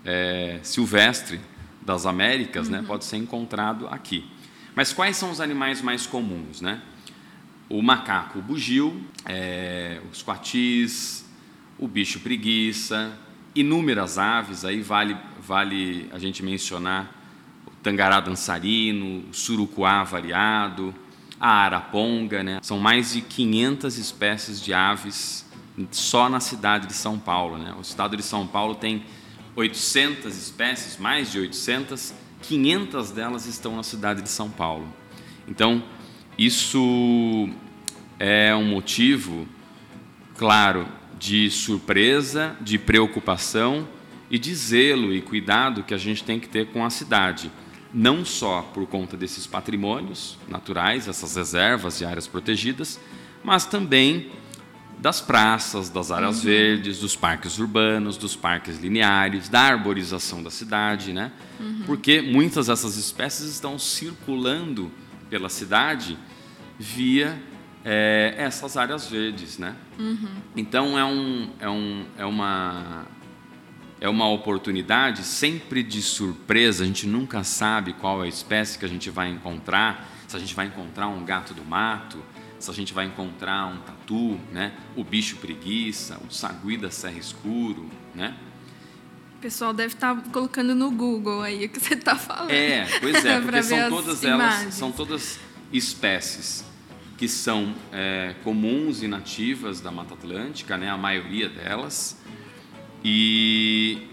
é, 0.04 0.60
silvestre 0.62 1.40
das 1.86 2.04
Américas, 2.04 2.68
né, 2.68 2.78
uhum. 2.78 2.82
né, 2.82 2.88
pode 2.88 3.04
ser 3.04 3.16
encontrado 3.16 3.86
aqui. 3.88 4.28
Mas 4.74 4.92
quais 4.92 5.16
são 5.16 5.30
os 5.30 5.40
animais 5.40 5.80
mais 5.80 6.06
comuns? 6.06 6.60
Né? 6.60 6.82
O 7.68 7.80
macaco 7.80 8.42
bugio, 8.42 9.02
é, 9.24 10.00
os 10.12 10.20
coatis, 10.20 11.24
o 11.78 11.86
bicho 11.86 12.20
preguiça, 12.20 13.16
inúmeras 13.54 14.18
aves, 14.18 14.64
aí 14.64 14.82
vale, 14.82 15.16
vale 15.40 16.08
a 16.12 16.18
gente 16.18 16.42
mencionar 16.42 17.10
o 17.66 17.70
tangará 17.82 18.20
dançarino, 18.20 19.24
o 19.30 19.32
surucuá 19.32 20.02
variado, 20.02 20.94
a 21.40 21.48
araponga, 21.48 22.42
né? 22.42 22.58
São 22.62 22.78
mais 22.78 23.12
de 23.12 23.20
500 23.20 23.98
espécies 23.98 24.60
de 24.60 24.72
aves 24.74 25.46
só 25.90 26.28
na 26.28 26.40
cidade 26.40 26.86
de 26.86 26.94
São 26.94 27.18
Paulo, 27.18 27.58
né? 27.58 27.74
O 27.78 27.80
estado 27.80 28.16
de 28.16 28.22
São 28.22 28.46
Paulo 28.46 28.74
tem 28.74 29.04
800 29.56 30.36
espécies, 30.36 30.98
mais 30.98 31.32
de 31.32 31.40
800, 31.40 32.12
500 32.42 33.10
delas 33.10 33.46
estão 33.46 33.74
na 33.74 33.82
cidade 33.82 34.20
de 34.20 34.28
São 34.28 34.50
Paulo. 34.50 34.86
Então, 35.48 35.82
isso 36.38 37.48
é 38.18 38.54
um 38.54 38.66
motivo, 38.66 39.48
claro, 40.36 40.86
de 41.18 41.50
surpresa, 41.50 42.54
de 42.60 42.78
preocupação 42.78 43.88
e 44.30 44.38
de 44.38 44.54
zelo 44.54 45.14
e 45.14 45.22
cuidado 45.22 45.82
que 45.82 45.94
a 45.94 45.98
gente 45.98 46.22
tem 46.22 46.38
que 46.38 46.48
ter 46.48 46.66
com 46.66 46.84
a 46.84 46.90
cidade, 46.90 47.50
não 47.94 48.26
só 48.26 48.60
por 48.60 48.86
conta 48.86 49.16
desses 49.16 49.46
patrimônios 49.46 50.36
naturais, 50.48 51.08
essas 51.08 51.36
reservas 51.36 52.02
e 52.02 52.04
áreas 52.04 52.26
protegidas, 52.26 53.00
mas 53.42 53.64
também 53.64 54.30
das 54.98 55.20
praças, 55.20 55.90
das 55.90 56.10
áreas 56.10 56.38
uhum. 56.38 56.44
verdes, 56.44 57.00
dos 57.00 57.14
parques 57.14 57.58
urbanos, 57.58 58.16
dos 58.16 58.34
parques 58.34 58.78
lineares, 58.78 59.48
da 59.48 59.60
arborização 59.60 60.42
da 60.42 60.50
cidade, 60.50 61.12
né? 61.12 61.32
Uhum. 61.60 61.82
Porque 61.84 62.22
muitas 62.22 62.68
dessas 62.68 62.96
espécies 62.96 63.46
estão 63.46 63.78
circulando 63.78 64.90
pela 65.28 65.48
cidade 65.48 66.18
via 66.78 67.40
é, 67.84 68.34
essas 68.36 68.76
áreas 68.76 69.08
verdes, 69.08 69.58
né? 69.58 69.76
Uhum. 69.98 70.28
Então 70.56 70.98
é, 70.98 71.04
um, 71.04 71.50
é, 71.60 71.68
um, 71.68 72.06
é, 72.18 72.24
uma, 72.24 73.06
é 74.00 74.08
uma 74.08 74.28
oportunidade 74.28 75.22
sempre 75.22 75.82
de 75.82 76.00
surpresa, 76.02 76.84
a 76.84 76.86
gente 76.86 77.06
nunca 77.06 77.44
sabe 77.44 77.92
qual 77.92 78.22
é 78.22 78.26
a 78.26 78.28
espécie 78.28 78.78
que 78.78 78.84
a 78.84 78.88
gente 78.88 79.10
vai 79.10 79.28
encontrar, 79.30 80.10
se 80.26 80.36
a 80.36 80.40
gente 80.40 80.54
vai 80.54 80.66
encontrar 80.66 81.06
um 81.06 81.24
gato 81.24 81.54
do 81.54 81.64
mato, 81.64 82.18
se 82.58 82.70
a 82.70 82.74
gente 82.74 82.92
vai 82.92 83.06
encontrar 83.06 83.66
um 83.66 83.78
tatu, 83.78 84.38
né? 84.52 84.72
o 84.94 85.04
bicho 85.04 85.36
preguiça, 85.36 86.18
o 86.28 86.32
sagui 86.32 86.76
da 86.76 86.90
serra 86.90 87.18
escuro, 87.18 87.88
né? 88.14 88.36
O 89.36 89.38
pessoal 89.38 89.72
deve 89.72 89.94
estar 89.94 90.14
tá 90.14 90.30
colocando 90.30 90.74
no 90.74 90.90
Google 90.90 91.42
aí 91.42 91.66
o 91.66 91.68
que 91.68 91.78
você 91.78 91.94
está 91.94 92.16
falando. 92.16 92.50
É, 92.50 92.86
pois 93.00 93.24
é, 93.24 93.38
porque 93.42 93.62
são 93.62 93.90
todas 93.90 94.24
elas, 94.24 94.74
são 94.74 94.92
todas 94.92 95.38
espécies 95.72 96.64
que 97.16 97.28
são 97.28 97.74
é, 97.92 98.34
comuns 98.44 99.02
e 99.02 99.08
nativas 99.08 99.80
da 99.80 99.90
Mata 99.90 100.14
Atlântica, 100.14 100.76
né, 100.76 100.90
a 100.90 100.98
maioria 100.98 101.48
delas, 101.48 102.18
e, 103.02 104.06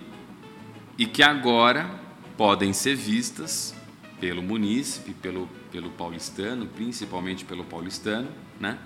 e 0.97 1.05
que 1.05 1.21
agora 1.21 1.89
podem 2.37 2.71
ser 2.71 2.95
vistas 2.95 3.75
pelo 4.19 4.41
munícipe, 4.41 5.13
pelo, 5.13 5.49
pelo 5.73 5.89
paulistano, 5.89 6.67
principalmente 6.67 7.43
pelo 7.43 7.63
paulistano, 7.63 8.29
né, 8.59 8.77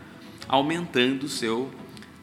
aumentando 0.48 1.26
o 1.26 1.30
seu 1.30 1.70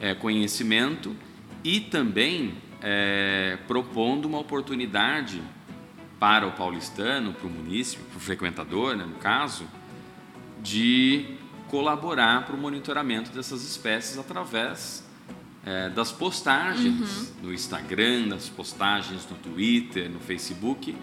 é, 0.00 0.14
conhecimento 0.14 1.14
e 1.62 1.80
também 1.80 2.54
é, 2.80 3.58
propondo 3.68 4.24
uma 4.24 4.38
oportunidade 4.38 5.42
para 6.18 6.46
o 6.46 6.52
paulistano, 6.52 7.34
para 7.34 7.46
o 7.46 7.50
munícipe, 7.50 8.02
para 8.04 8.16
o 8.16 8.20
frequentador, 8.20 8.96
né, 8.96 9.04
no 9.04 9.16
caso, 9.16 9.68
de 10.62 11.36
colaborar 11.68 12.46
para 12.46 12.56
o 12.56 12.58
monitoramento 12.58 13.30
dessas 13.32 13.62
espécies 13.62 14.16
através 14.16 15.04
é, 15.66 15.90
das 15.90 16.10
postagens 16.10 17.30
uhum. 17.40 17.48
no 17.48 17.52
Instagram, 17.52 18.28
das 18.28 18.48
postagens 18.48 19.28
no 19.28 19.36
Twitter, 19.36 20.08
no 20.10 20.20
Facebook, 20.20 20.96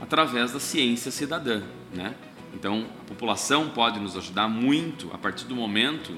através 0.00 0.52
da 0.52 0.60
ciência 0.60 1.10
cidadã, 1.10 1.62
né? 1.92 2.14
Então, 2.54 2.86
a 3.00 3.04
população 3.04 3.70
pode 3.70 3.98
nos 3.98 4.16
ajudar 4.16 4.48
muito 4.48 5.10
a 5.12 5.18
partir 5.18 5.46
do 5.46 5.54
momento 5.56 6.16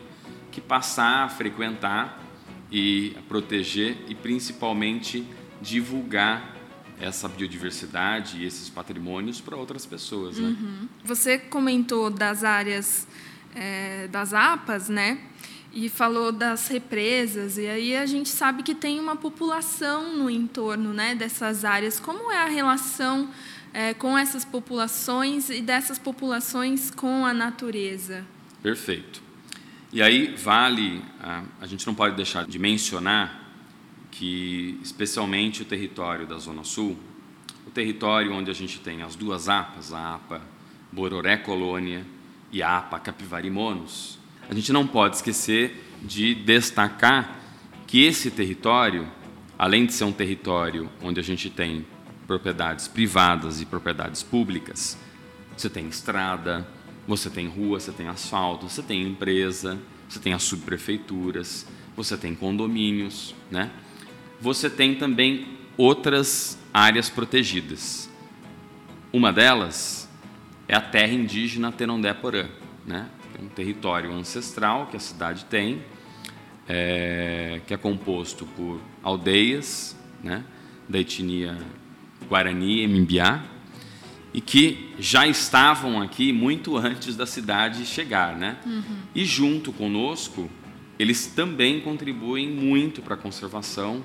que 0.51 0.61
passar 0.61 1.25
a 1.25 1.29
frequentar 1.29 2.23
e 2.70 3.14
a 3.18 3.23
proteger 3.23 3.97
e 4.09 4.14
principalmente 4.14 5.27
divulgar 5.61 6.55
essa 7.01 7.29
biodiversidade 7.29 8.38
e 8.38 8.47
esses 8.47 8.68
patrimônios 8.68 9.40
para 9.40 9.57
outras 9.57 9.85
pessoas. 9.85 10.38
Né? 10.38 10.49
Uhum. 10.49 10.88
Você 11.05 11.38
comentou 11.38 12.11
das 12.11 12.44
áreas 12.44 13.07
é, 13.55 14.09
das 14.09 14.35
APAS, 14.35 14.88
né? 14.88 15.18
E 15.73 15.88
falou 15.88 16.31
das 16.31 16.68
represas, 16.68 17.59
e 17.59 17.66
aí 17.66 17.97
a 17.97 18.07
gente 18.07 18.29
sabe 18.29 18.62
que 18.62 18.77
tem 18.77 19.01
uma 19.01 19.16
população 19.16 20.16
no 20.16 20.31
entorno 20.31 20.92
né, 20.92 21.16
dessas 21.16 21.64
áreas. 21.64 21.99
Como 21.99 22.31
é 22.31 22.38
a 22.38 22.47
relação 22.47 23.29
é, 23.74 23.92
com 23.92 24.16
essas 24.16 24.44
populações 24.44 25.50
e 25.50 25.60
dessas 25.60 25.98
populações 25.98 26.90
com 26.92 27.26
a 27.26 27.34
natureza? 27.34 28.24
Perfeito. 28.62 29.20
E 29.92 30.00
aí 30.00 30.34
vale, 30.37 31.02
a, 31.20 31.42
a 31.60 31.66
gente 31.66 31.84
não 31.87 31.94
pode 31.94 32.14
deixar 32.16 32.46
de 32.46 32.58
mencionar 32.58 33.52
que, 34.12 34.78
especialmente 34.82 35.62
o 35.62 35.64
território 35.64 36.24
da 36.24 36.38
Zona 36.38 36.62
Sul, 36.62 36.96
o 37.66 37.70
território 37.70 38.32
onde 38.32 38.50
a 38.50 38.54
gente 38.54 38.78
tem 38.78 39.02
as 39.02 39.16
duas 39.16 39.48
APAs, 39.48 39.92
a 39.92 40.14
APA 40.14 40.40
Bororé 40.92 41.37
Colônia 41.37 42.06
e 42.52 42.62
a 42.62 42.78
APA 42.78 43.00
Capivari 43.00 43.50
Monos, 43.50 44.18
a 44.48 44.54
gente 44.54 44.72
não 44.72 44.87
pode 44.87 45.16
esquecer 45.16 45.90
de 46.02 46.34
destacar 46.34 47.40
que 47.87 48.04
esse 48.04 48.30
território, 48.30 49.08
além 49.58 49.87
de 49.87 49.92
ser 49.92 50.04
um 50.04 50.12
território 50.12 50.88
onde 51.02 51.18
a 51.18 51.22
gente 51.22 51.50
tem 51.50 51.84
propriedades 52.26 52.88
privadas 52.88 53.60
e 53.60 53.66
propriedades 53.66 54.22
públicas, 54.22 54.98
você 55.56 55.68
tem 55.68 55.87
estrada, 55.88 56.66
você 57.06 57.30
tem 57.30 57.46
rua, 57.46 57.78
você 57.78 57.92
tem 57.92 58.08
asfalto, 58.08 58.68
você 58.68 58.82
tem 58.82 59.02
empresa, 59.02 59.78
você 60.08 60.18
tem 60.18 60.32
as 60.32 60.42
subprefeituras, 60.42 61.66
você 61.96 62.16
tem 62.16 62.34
condomínios, 62.34 63.34
né? 63.50 63.70
Você 64.40 64.68
tem 64.68 64.94
também 64.94 65.46
outras 65.76 66.58
áreas 66.72 67.08
protegidas. 67.08 68.10
Uma 69.12 69.32
delas 69.32 70.08
é 70.66 70.74
a 70.74 70.80
terra 70.80 71.12
indígena 71.12 71.70
Tenondé-Porã, 71.70 72.48
né? 72.87 73.08
É 73.38 73.42
um 73.42 73.48
território 73.48 74.12
ancestral 74.12 74.87
que 74.87 74.96
a 74.96 75.00
cidade 75.00 75.44
tem, 75.44 75.82
é, 76.68 77.60
que 77.66 77.74
é 77.74 77.76
composto 77.76 78.46
por 78.46 78.80
aldeias, 79.02 79.96
né? 80.22 80.44
Da 80.88 80.98
etnia 80.98 81.58
Guarani 82.28 82.82
e 82.82 82.88
Mimbiá, 82.88 83.44
e 84.32 84.40
que 84.40 84.92
já 84.98 85.26
estavam 85.26 86.02
aqui 86.02 86.32
muito 86.32 86.76
antes 86.76 87.16
da 87.16 87.26
cidade 87.26 87.87
chegar, 87.87 88.37
né? 88.37 88.56
Uhum. 88.66 88.82
E 89.14 89.24
junto 89.24 89.72
conosco, 89.72 90.50
eles 90.98 91.26
também 91.26 91.80
contribuem 91.80 92.48
muito 92.50 93.00
para 93.00 93.14
a 93.14 93.16
conservação 93.16 94.04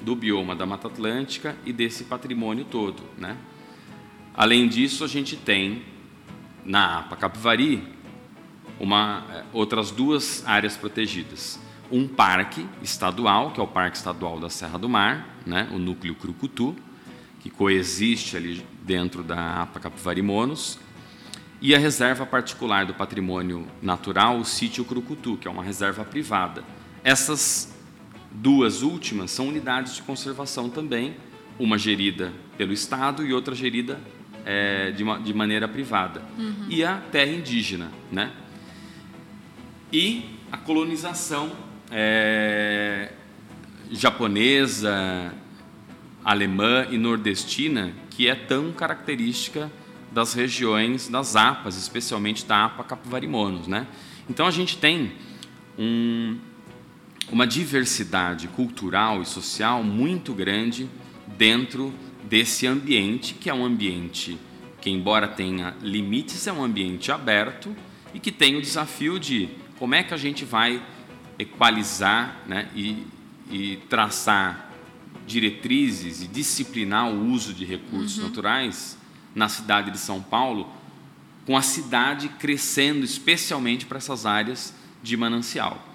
do 0.00 0.14
bioma 0.14 0.54
da 0.54 0.66
Mata 0.66 0.88
Atlântica 0.88 1.56
e 1.64 1.72
desse 1.72 2.04
patrimônio 2.04 2.64
todo, 2.64 3.02
né? 3.16 3.36
Além 4.34 4.68
disso, 4.68 5.04
a 5.04 5.08
gente 5.08 5.36
tem 5.36 5.82
na 6.64 6.98
APA 6.98 7.16
Capivari 7.16 7.82
uma, 8.78 9.24
eh, 9.30 9.44
outras 9.52 9.90
duas 9.90 10.46
áreas 10.46 10.76
protegidas. 10.76 11.60
Um 11.90 12.06
parque 12.06 12.66
estadual, 12.82 13.50
que 13.50 13.60
é 13.60 13.62
o 13.62 13.66
Parque 13.66 13.96
Estadual 13.96 14.38
da 14.38 14.48
Serra 14.48 14.78
do 14.78 14.88
Mar, 14.88 15.36
né? 15.44 15.68
o 15.72 15.78
núcleo 15.78 16.14
Crucutu, 16.14 16.76
que 17.40 17.50
coexiste 17.50 18.36
ali 18.36 18.64
dentro 18.82 19.22
da 19.22 19.62
APA 19.62 19.80
Capivari 19.80 20.22
Monos, 20.22 20.78
e 21.60 21.74
a 21.74 21.78
reserva 21.78 22.24
particular 22.24 22.86
do 22.86 22.94
patrimônio 22.94 23.66
natural, 23.82 24.38
o 24.38 24.44
sítio 24.44 24.84
Crucutu, 24.84 25.36
que 25.36 25.46
é 25.46 25.50
uma 25.50 25.62
reserva 25.62 26.04
privada. 26.04 26.64
Essas 27.04 27.74
duas 28.30 28.82
últimas 28.82 29.30
são 29.30 29.48
unidades 29.48 29.96
de 29.96 30.02
conservação 30.02 30.70
também, 30.70 31.16
uma 31.58 31.76
gerida 31.76 32.32
pelo 32.56 32.72
Estado 32.72 33.26
e 33.26 33.32
outra 33.34 33.54
gerida 33.54 34.00
é, 34.44 34.90
de, 34.92 35.04
de, 35.22 35.34
maneira 35.34 35.68
privada. 35.68 36.22
Uhum. 36.38 36.66
E 36.68 36.82
a 36.82 36.96
terra 36.96 37.30
indígena, 37.30 37.90
né? 38.10 38.32
E 39.92 40.24
a 40.50 40.56
colonização 40.56 41.52
é, 41.90 43.12
japonesa, 43.90 45.34
alemã 46.24 46.86
e 46.90 46.98
nordestina, 46.98 47.92
que 48.10 48.28
é 48.28 48.34
tão 48.34 48.72
característica 48.72 49.70
das 50.12 50.34
regiões 50.34 51.08
das 51.08 51.36
APAs, 51.36 51.76
especialmente 51.76 52.44
da 52.44 52.64
APA 52.66 52.84
Capivari-Monos. 52.84 53.66
Né? 53.66 53.86
Então 54.28 54.46
a 54.46 54.50
gente 54.50 54.76
tem 54.76 55.12
um, 55.78 56.38
uma 57.30 57.46
diversidade 57.46 58.48
cultural 58.48 59.22
e 59.22 59.26
social 59.26 59.82
muito 59.82 60.32
grande 60.32 60.88
dentro 61.38 61.92
desse 62.24 62.66
ambiente, 62.66 63.34
que 63.34 63.48
é 63.48 63.54
um 63.54 63.64
ambiente 63.64 64.38
que, 64.80 64.90
embora 64.90 65.28
tenha 65.28 65.74
limites, 65.80 66.46
é 66.46 66.52
um 66.52 66.62
ambiente 66.62 67.12
aberto 67.12 67.74
e 68.12 68.18
que 68.18 68.32
tem 68.32 68.56
o 68.56 68.60
desafio 68.60 69.18
de 69.18 69.48
como 69.78 69.94
é 69.94 70.02
que 70.02 70.12
a 70.12 70.16
gente 70.16 70.44
vai 70.44 70.82
equalizar 71.38 72.42
né, 72.46 72.68
e, 72.74 73.06
e 73.50 73.76
traçar 73.88 74.69
diretrizes 75.30 76.22
e 76.22 76.26
disciplinar 76.26 77.08
o 77.08 77.30
uso 77.30 77.54
de 77.54 77.64
recursos 77.64 78.18
uhum. 78.18 78.24
naturais 78.24 78.98
na 79.34 79.48
cidade 79.48 79.90
de 79.90 79.98
São 79.98 80.20
Paulo, 80.20 80.68
com 81.46 81.56
a 81.56 81.62
cidade 81.62 82.28
crescendo 82.28 83.04
especialmente 83.04 83.86
para 83.86 83.98
essas 83.98 84.26
áreas 84.26 84.74
de 85.02 85.16
manancial. 85.16 85.86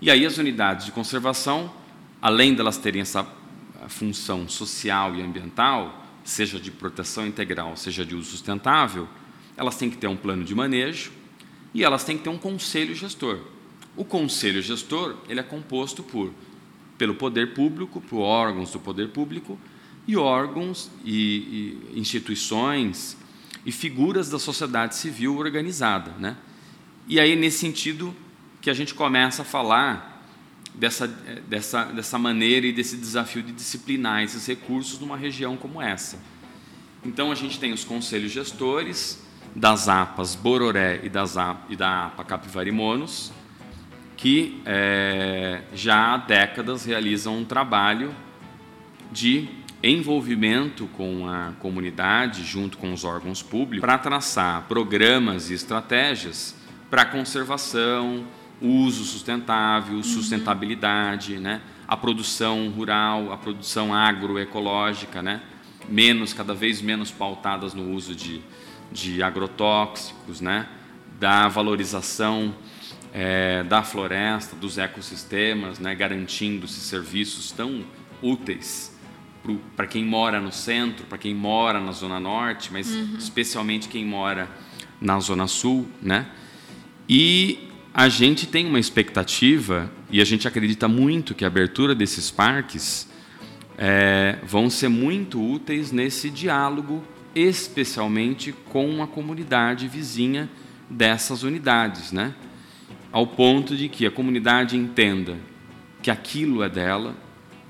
E 0.00 0.10
aí 0.10 0.24
as 0.24 0.38
unidades 0.38 0.86
de 0.86 0.92
conservação, 0.92 1.72
além 2.22 2.54
delas 2.54 2.78
terem 2.78 3.02
essa 3.02 3.26
função 3.88 4.48
social 4.48 5.14
e 5.14 5.22
ambiental, 5.22 6.04
seja 6.24 6.60
de 6.60 6.70
proteção 6.70 7.26
integral, 7.26 7.76
seja 7.76 8.04
de 8.04 8.14
uso 8.14 8.30
sustentável, 8.30 9.08
elas 9.56 9.76
têm 9.76 9.90
que 9.90 9.96
ter 9.96 10.06
um 10.06 10.16
plano 10.16 10.44
de 10.44 10.54
manejo 10.54 11.12
e 11.74 11.82
elas 11.82 12.04
têm 12.04 12.16
que 12.16 12.24
ter 12.24 12.30
um 12.30 12.38
conselho 12.38 12.94
gestor. 12.94 13.40
O 13.96 14.04
conselho 14.04 14.62
gestor 14.62 15.16
ele 15.28 15.40
é 15.40 15.42
composto 15.42 16.02
por 16.02 16.32
pelo 16.98 17.14
poder 17.14 17.54
público, 17.54 18.00
por 18.00 18.20
órgãos 18.20 18.70
do 18.70 18.80
poder 18.80 19.08
público 19.08 19.58
e 20.06 20.16
órgãos 20.16 20.90
e, 21.04 21.78
e 21.94 22.00
instituições 22.00 23.16
e 23.64 23.72
figuras 23.72 24.30
da 24.30 24.38
sociedade 24.38 24.94
civil 24.94 25.36
organizada, 25.36 26.12
né? 26.18 26.36
E 27.08 27.18
aí 27.18 27.34
nesse 27.36 27.58
sentido 27.58 28.14
que 28.60 28.70
a 28.70 28.74
gente 28.74 28.94
começa 28.94 29.42
a 29.42 29.44
falar 29.44 30.24
dessa, 30.74 31.06
dessa, 31.48 31.84
dessa 31.84 32.18
maneira 32.18 32.66
e 32.66 32.72
desse 32.72 32.96
desafio 32.96 33.42
de 33.42 33.52
disciplinar 33.52 34.22
esses 34.22 34.46
recursos 34.46 35.00
numa 35.00 35.16
região 35.16 35.56
como 35.56 35.80
essa. 35.80 36.18
Então 37.04 37.32
a 37.32 37.34
gente 37.34 37.58
tem 37.58 37.72
os 37.72 37.84
conselhos 37.84 38.32
gestores 38.32 39.22
das 39.54 39.88
APAs 39.88 40.34
Bororé 40.34 41.00
e, 41.02 41.08
das, 41.08 41.34
e 41.68 41.76
da 41.76 42.06
APA 42.06 42.24
Capivari 42.24 42.70
Monos, 42.70 43.32
que 44.16 44.62
é, 44.64 45.62
já 45.74 46.14
há 46.14 46.16
décadas 46.16 46.84
realizam 46.84 47.38
um 47.38 47.44
trabalho 47.44 48.14
de 49.12 49.48
envolvimento 49.82 50.86
com 50.96 51.28
a 51.28 51.52
comunidade, 51.60 52.42
junto 52.42 52.78
com 52.78 52.92
os 52.92 53.04
órgãos 53.04 53.42
públicos, 53.42 53.80
para 53.80 53.98
traçar 53.98 54.62
programas 54.62 55.50
e 55.50 55.54
estratégias 55.54 56.56
para 56.90 57.04
conservação, 57.04 58.24
uso 58.60 59.04
sustentável, 59.04 59.96
uhum. 59.96 60.02
sustentabilidade, 60.02 61.38
né? 61.38 61.60
a 61.86 61.96
produção 61.96 62.68
rural, 62.70 63.32
a 63.32 63.36
produção 63.36 63.94
agroecológica, 63.94 65.22
né? 65.22 65.42
menos, 65.88 66.32
cada 66.32 66.54
vez 66.54 66.80
menos 66.80 67.10
pautadas 67.10 67.74
no 67.74 67.92
uso 67.92 68.14
de, 68.14 68.40
de 68.90 69.22
agrotóxicos, 69.22 70.40
né? 70.40 70.66
da 71.18 71.48
valorização 71.48 72.54
é, 73.18 73.62
da 73.62 73.82
floresta, 73.82 74.54
dos 74.54 74.76
ecossistemas, 74.76 75.78
né, 75.78 75.94
garantindo 75.94 76.66
esses 76.66 76.82
serviços 76.82 77.50
tão 77.50 77.82
úteis 78.20 78.94
para 79.74 79.86
quem 79.86 80.04
mora 80.04 80.38
no 80.38 80.52
centro, 80.52 81.06
para 81.06 81.16
quem 81.16 81.34
mora 81.34 81.80
na 81.80 81.92
zona 81.92 82.20
norte, 82.20 82.70
mas 82.70 82.90
uhum. 82.90 83.14
especialmente 83.16 83.88
quem 83.88 84.04
mora 84.04 84.50
na 85.00 85.18
zona 85.18 85.46
sul, 85.46 85.86
né? 86.02 86.26
E 87.08 87.70
a 87.94 88.08
gente 88.08 88.46
tem 88.46 88.66
uma 88.66 88.80
expectativa 88.80 89.90
e 90.10 90.20
a 90.20 90.24
gente 90.24 90.46
acredita 90.46 90.86
muito 90.86 91.34
que 91.34 91.44
a 91.44 91.46
abertura 91.46 91.94
desses 91.94 92.30
parques 92.30 93.08
é, 93.78 94.40
vão 94.42 94.68
ser 94.68 94.88
muito 94.88 95.40
úteis 95.40 95.90
nesse 95.92 96.28
diálogo, 96.28 97.02
especialmente 97.34 98.52
com 98.68 99.02
a 99.02 99.06
comunidade 99.06 99.88
vizinha 99.88 100.50
dessas 100.90 101.44
unidades, 101.44 102.12
né? 102.12 102.34
Ao 103.12 103.26
ponto 103.26 103.76
de 103.76 103.88
que 103.88 104.06
a 104.06 104.10
comunidade 104.10 104.76
entenda 104.76 105.36
que 106.02 106.10
aquilo 106.10 106.62
é 106.62 106.68
dela, 106.68 107.14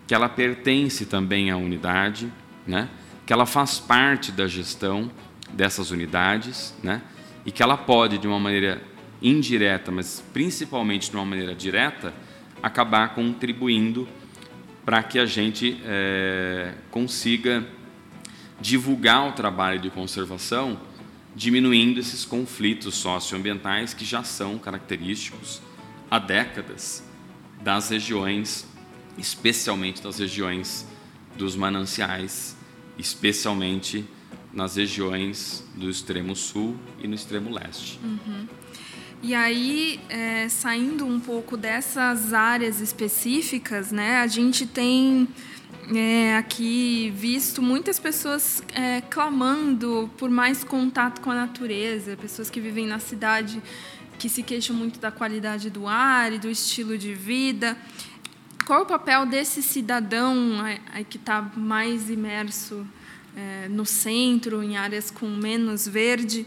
que 0.07 0.15
ela 0.15 0.29
pertence 0.29 1.07
também 1.07 1.51
à 1.51 1.57
unidade, 1.57 2.31
né? 2.67 2.89
que 3.25 3.33
ela 3.33 3.47
faz 3.47 3.79
parte 3.79 4.31
da 4.31 4.47
gestão 4.47 5.11
dessas 5.53 5.91
unidades, 5.91 6.75
né? 6.83 7.03
e 7.45 7.51
que 7.51 7.63
ela 7.63 7.77
pode, 7.77 8.19
de 8.19 8.27
uma 8.27 8.39
maneira 8.39 8.83
indireta, 9.23 9.91
mas 9.91 10.23
principalmente 10.33 11.11
de 11.11 11.17
uma 11.17 11.25
maneira 11.25 11.55
direta, 11.55 12.13
acabar 12.63 13.15
contribuindo 13.15 14.07
para 14.85 15.03
que 15.03 15.19
a 15.19 15.27
gente 15.27 15.81
é, 15.85 16.75
consiga 16.91 17.67
divulgar 18.61 19.29
o 19.29 19.33
trabalho 19.33 19.81
de 19.81 19.91
conservação 19.91 20.79
diminuindo 21.37 22.01
esses 22.01 22.25
conflitos 22.25 22.95
socioambientais 22.95 23.93
que 23.93 24.07
já 24.07 24.25
são 24.25 24.59
característicos 24.59 25.61
há 26.11 26.19
décadas 26.19 27.05
das 27.61 27.91
regiões, 27.91 28.67
especialmente 29.19 30.03
das 30.03 30.19
regiões 30.19 30.87
dos 31.37 31.55
mananciais, 31.55 32.57
especialmente 32.99 34.03
nas 34.51 34.77
regiões 34.77 35.63
do 35.75 35.91
extremo 35.91 36.35
sul 36.35 36.75
e 37.03 37.07
no 37.07 37.15
extremo 37.15 37.51
leste. 37.51 38.01
Uhum. 38.03 38.49
E 39.23 39.35
aí, 39.35 40.01
é, 40.09 40.49
saindo 40.49 41.05
um 41.05 41.21
pouco 41.21 41.57
dessas 41.57 42.33
áreas 42.33 42.81
específicas, 42.81 43.93
né, 43.93 44.21
a 44.21 44.27
gente 44.27 44.67
tem 44.67 45.29
é, 45.95 46.37
aqui 46.37 47.13
visto 47.15 47.63
muitas 47.63 47.99
pessoas 47.99 48.63
é, 48.75 49.01
clamando 49.03 50.11
por 50.17 50.29
mais 50.29 50.65
contato 50.65 51.21
com 51.21 51.31
a 51.31 51.35
natureza, 51.35 52.17
pessoas 52.17 52.51
que 52.51 52.61
vivem 52.61 52.87
na 52.87 52.99
cidade 52.99 53.63
que 54.19 54.29
se 54.29 54.43
queixam 54.43 54.75
muito 54.75 54.99
da 54.99 55.11
qualidade 55.11 55.71
do 55.71 55.87
ar 55.87 56.33
e 56.33 56.39
do 56.39 56.51
estilo 56.51 56.97
de 56.97 57.15
vida. 57.15 57.77
Qual 58.67 58.81
é 58.81 58.83
o 58.83 58.87
papel 58.87 59.27
desse 59.27 59.63
cidadão 59.63 60.61
aí, 60.93 61.05
que 61.05 61.19
está 61.19 61.43
mais 61.55 62.11
imerso 62.11 62.87
é, 63.37 63.69
no 63.69 63.85
centro, 63.85 64.63
em 64.63 64.77
áreas 64.77 65.11
com 65.11 65.29
menos 65.29 65.87
verde? 65.87 66.47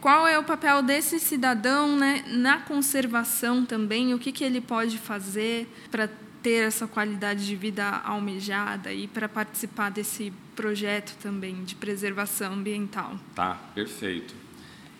Qual 0.00 0.28
é 0.28 0.38
o 0.38 0.44
papel 0.44 0.82
desse 0.82 1.18
cidadão 1.18 1.96
né, 1.96 2.22
na 2.28 2.58
conservação 2.58 3.64
também? 3.64 4.14
O 4.14 4.18
que, 4.18 4.30
que 4.30 4.44
ele 4.44 4.60
pode 4.60 4.98
fazer 4.98 5.66
para 5.90 6.08
ter 6.46 6.62
essa 6.64 6.86
qualidade 6.86 7.44
de 7.44 7.56
vida 7.56 7.84
almejada 8.04 8.92
e 8.92 9.08
para 9.08 9.28
participar 9.28 9.90
desse 9.90 10.32
projeto 10.54 11.16
também 11.20 11.64
de 11.64 11.74
preservação 11.74 12.52
ambiental. 12.52 13.18
Tá, 13.34 13.58
perfeito. 13.74 14.32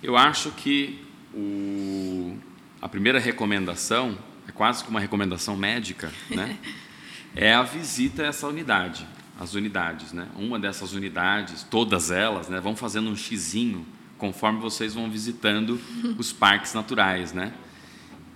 Eu 0.02 0.16
acho 0.16 0.50
que 0.50 1.06
o, 1.32 2.36
a 2.82 2.88
primeira 2.88 3.20
recomendação 3.20 4.18
é 4.48 4.50
quase 4.50 4.82
que 4.82 4.90
uma 4.90 4.98
recomendação 4.98 5.56
médica, 5.56 6.12
né? 6.28 6.58
é 7.36 7.54
a 7.54 7.62
visita 7.62 8.24
a 8.24 8.26
essa 8.26 8.48
unidade, 8.48 9.06
as 9.38 9.54
unidades, 9.54 10.12
né? 10.12 10.26
Uma 10.34 10.58
dessas 10.58 10.94
unidades, 10.94 11.62
todas 11.62 12.10
elas, 12.10 12.48
né, 12.48 12.58
vão 12.58 12.74
fazendo 12.74 13.08
um 13.08 13.14
xizinho 13.14 13.86
conforme 14.18 14.58
vocês 14.58 14.94
vão 14.94 15.08
visitando 15.08 15.80
os 16.18 16.32
parques 16.32 16.74
naturais, 16.74 17.32
né? 17.32 17.52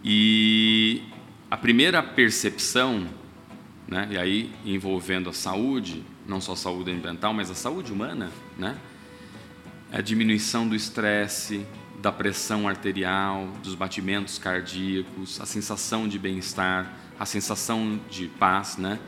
E 0.05 1.03
a 1.51 1.57
primeira 1.57 2.01
percepção, 2.01 3.09
né, 3.89 4.09
e 4.13 4.17
aí 4.17 4.53
envolvendo 4.65 5.29
a 5.29 5.33
saúde, 5.33 6.05
não 6.25 6.41
só 6.41 6.53
a 6.53 6.57
saúde 6.57 6.93
ambiental, 6.93 7.35
mas 7.35 7.51
a 7.51 7.55
saúde 7.55 7.93
humana, 7.93 8.31
né, 8.57 8.79
é 9.91 9.99
a 9.99 10.01
diminuição 10.01 10.69
do 10.69 10.77
estresse, 10.77 11.67
da 12.01 12.13
pressão 12.13 12.69
arterial, 12.69 13.49
dos 13.65 13.75
batimentos 13.75 14.39
cardíacos, 14.39 15.41
a 15.41 15.47
sensação 15.47 16.07
de 16.07 16.19
bem-estar, 16.21 16.91
a 17.19 17.27
sensação 17.27 18.01
de 18.09 18.29
paz, 18.29 18.79
né? 18.79 18.99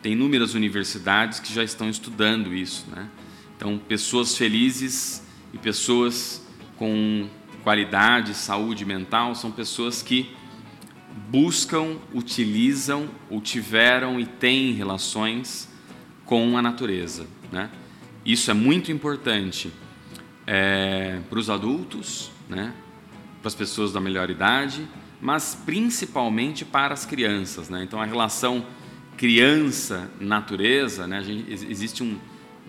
Tem 0.00 0.12
inúmeras 0.12 0.54
universidades 0.54 1.40
que 1.40 1.52
já 1.52 1.64
estão 1.64 1.88
estudando 1.88 2.54
isso, 2.54 2.86
né? 2.94 3.08
Então, 3.56 3.76
pessoas 3.78 4.36
felizes 4.36 5.22
e 5.52 5.58
pessoas 5.58 6.46
com 6.76 7.28
qualidade, 7.64 8.34
saúde 8.34 8.84
mental 8.84 9.34
são 9.34 9.50
pessoas 9.50 10.02
que 10.02 10.35
buscam, 11.28 11.96
utilizam 12.12 13.08
ou 13.30 13.40
tiveram 13.40 14.20
e 14.20 14.26
têm 14.26 14.72
relações 14.72 15.68
com 16.24 16.56
a 16.56 16.62
natureza. 16.62 17.26
Né? 17.50 17.70
Isso 18.24 18.50
é 18.50 18.54
muito 18.54 18.92
importante 18.92 19.72
é, 20.46 21.20
para 21.28 21.38
os 21.38 21.48
adultos, 21.48 22.30
né? 22.48 22.74
para 23.40 23.48
as 23.48 23.54
pessoas 23.54 23.92
da 23.92 24.00
melhor 24.00 24.30
idade, 24.30 24.86
mas 25.20 25.54
principalmente 25.54 26.64
para 26.64 26.92
as 26.94 27.06
crianças. 27.06 27.68
Né? 27.68 27.82
Então, 27.82 28.00
a 28.00 28.04
relação 28.04 28.66
criança-natureza, 29.16 31.06
né? 31.06 31.22
Existe 31.48 32.02
um, 32.02 32.18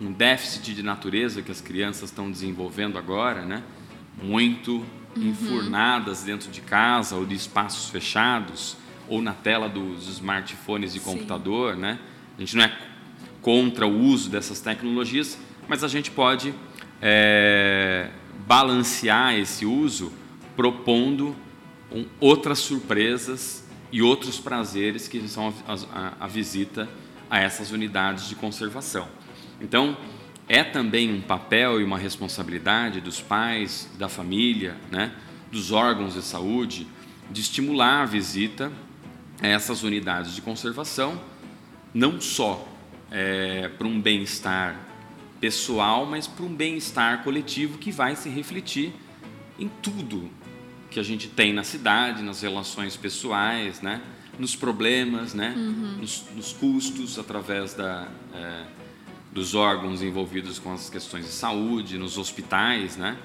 um 0.01 0.11
déficit 0.11 0.73
de 0.73 0.81
natureza 0.81 1.41
que 1.41 1.51
as 1.51 1.61
crianças 1.61 2.09
estão 2.09 2.31
desenvolvendo 2.31 2.97
agora, 2.97 3.45
né? 3.45 3.63
muito 4.21 4.85
uhum. 5.15 5.23
enfurnadas 5.29 6.23
dentro 6.23 6.51
de 6.51 6.61
casa 6.61 7.15
ou 7.15 7.25
de 7.25 7.35
espaços 7.35 7.89
fechados 7.89 8.75
ou 9.07 9.21
na 9.21 9.33
tela 9.33 9.69
dos 9.69 10.07
smartphones 10.07 10.93
de 10.93 10.99
computador, 10.99 11.75
Sim. 11.75 11.81
né? 11.81 11.99
A 12.37 12.41
gente 12.41 12.55
não 12.55 12.63
é 12.63 12.77
contra 13.41 13.87
o 13.87 13.99
uso 13.99 14.29
dessas 14.29 14.59
tecnologias, 14.59 15.37
mas 15.67 15.83
a 15.83 15.87
gente 15.87 16.11
pode 16.11 16.53
é, 17.01 18.09
balancear 18.45 19.35
esse 19.35 19.65
uso 19.65 20.11
propondo 20.55 21.35
um, 21.91 22.05
outras 22.19 22.59
surpresas 22.59 23.65
e 23.91 24.01
outros 24.01 24.39
prazeres 24.39 25.07
que 25.07 25.25
são 25.27 25.53
a, 25.67 25.73
a, 25.73 26.13
a 26.21 26.27
visita 26.27 26.89
a 27.29 27.39
essas 27.39 27.71
unidades 27.71 28.27
de 28.27 28.35
conservação. 28.35 29.07
Então, 29.61 29.97
é 30.47 30.63
também 30.63 31.13
um 31.13 31.21
papel 31.21 31.81
e 31.81 31.83
uma 31.83 31.97
responsabilidade 31.97 33.01
dos 33.01 33.19
pais, 33.19 33.89
da 33.97 34.07
família, 34.07 34.77
né, 34.89 35.13
dos 35.51 35.71
órgãos 35.71 36.13
de 36.13 36.21
saúde, 36.21 36.87
de 37.29 37.41
estimular 37.41 38.03
a 38.03 38.05
visita 38.05 38.71
a 39.41 39.47
essas 39.47 39.83
unidades 39.83 40.33
de 40.33 40.41
conservação, 40.41 41.21
não 41.93 42.21
só 42.21 42.67
é, 43.11 43.69
para 43.69 43.87
um 43.87 43.99
bem-estar 43.99 44.79
pessoal, 45.39 46.05
mas 46.05 46.27
para 46.27 46.45
um 46.45 46.53
bem-estar 46.53 47.23
coletivo 47.23 47.77
que 47.77 47.91
vai 47.91 48.15
se 48.15 48.29
refletir 48.29 48.93
em 49.59 49.67
tudo 49.81 50.29
que 50.89 50.99
a 50.99 51.03
gente 51.03 51.27
tem 51.27 51.53
na 51.53 51.63
cidade, 51.63 52.23
nas 52.23 52.41
relações 52.41 52.95
pessoais, 52.95 53.81
né, 53.81 54.01
nos 54.39 54.55
problemas, 54.55 55.33
né, 55.33 55.53
uhum. 55.55 55.97
nos, 55.99 56.25
nos, 56.35 56.53
custos 56.53 57.19
através 57.19 57.73
da 57.73 58.07
é, 58.33 58.63
dos 59.37 59.53
órgãos 59.53 60.01
envolvidos 60.01 60.57
com 60.57 60.73
as 60.73 60.89
questões 60.89 61.25
de 61.25 61.31
saúde, 61.31 61.95
nos 61.99 62.17
hospitais, 62.17 62.97
né? 62.97 63.15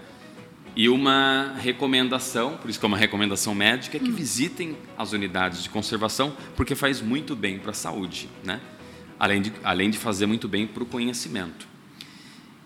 E 0.77 0.87
uma 0.87 1.55
recomendação, 1.59 2.59
por 2.59 2.68
isso 2.68 2.79
que 2.79 2.85
é 2.85 2.88
uma 2.88 2.98
recomendação 2.98 3.55
médica, 3.55 3.96
é 3.96 4.01
que 4.01 4.11
hum. 4.11 4.14
visitem 4.14 4.77
as 4.96 5.12
unidades 5.12 5.62
de 5.62 5.70
conservação, 5.70 6.37
porque 6.55 6.75
faz 6.75 7.01
muito 7.01 7.35
bem 7.35 7.59
para 7.59 7.70
a 7.70 7.75
saúde, 7.75 8.29
né? 8.44 8.61
Além 9.18 9.40
de, 9.40 9.53
além 9.64 9.88
de 9.88 9.96
fazer 9.96 10.27
muito 10.27 10.46
bem 10.46 10.66
para 10.66 10.83
o 10.83 10.87
conhecimento. 10.87 11.66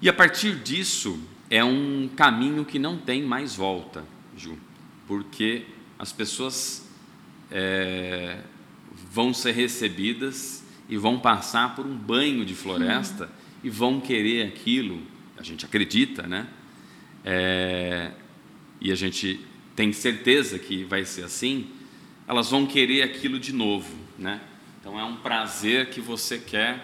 E 0.02 0.08
a 0.08 0.12
partir 0.12 0.56
disso, 0.56 1.16
é 1.48 1.62
um 1.62 2.10
caminho 2.16 2.64
que 2.64 2.80
não 2.80 2.96
tem 2.96 3.22
mais 3.22 3.54
volta, 3.54 4.04
Ju, 4.36 4.58
porque 5.06 5.66
as 5.96 6.12
pessoas 6.12 6.88
é, 7.48 8.40
vão 9.12 9.32
ser 9.32 9.52
recebidas 9.52 10.64
e 10.88 10.96
vão 10.96 11.16
passar 11.18 11.76
por 11.76 11.86
um 11.86 11.96
banho 11.96 12.44
de 12.44 12.54
floresta 12.54 13.24
uhum. 13.24 13.30
E 13.66 13.68
vão 13.68 14.00
querer 14.00 14.46
aquilo, 14.46 15.02
a 15.36 15.42
gente 15.42 15.64
acredita, 15.64 16.22
né? 16.22 16.46
É, 17.24 18.12
e 18.80 18.92
a 18.92 18.94
gente 18.94 19.44
tem 19.74 19.92
certeza 19.92 20.56
que 20.56 20.84
vai 20.84 21.04
ser 21.04 21.24
assim, 21.24 21.66
elas 22.28 22.48
vão 22.48 22.64
querer 22.64 23.02
aquilo 23.02 23.40
de 23.40 23.52
novo, 23.52 23.92
né? 24.16 24.40
Então 24.78 25.00
é 25.00 25.02
um 25.02 25.16
prazer 25.16 25.90
que 25.90 26.00
você 26.00 26.38
quer 26.38 26.80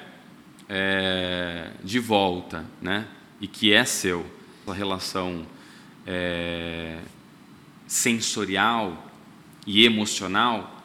é, 0.68 1.70
de 1.84 2.00
volta, 2.00 2.66
né? 2.80 3.06
E 3.40 3.46
que 3.46 3.72
é 3.72 3.84
seu. 3.84 4.26
A 4.66 4.74
relação 4.74 5.46
é, 6.04 6.98
sensorial 7.86 9.08
e 9.64 9.84
emocional, 9.84 10.82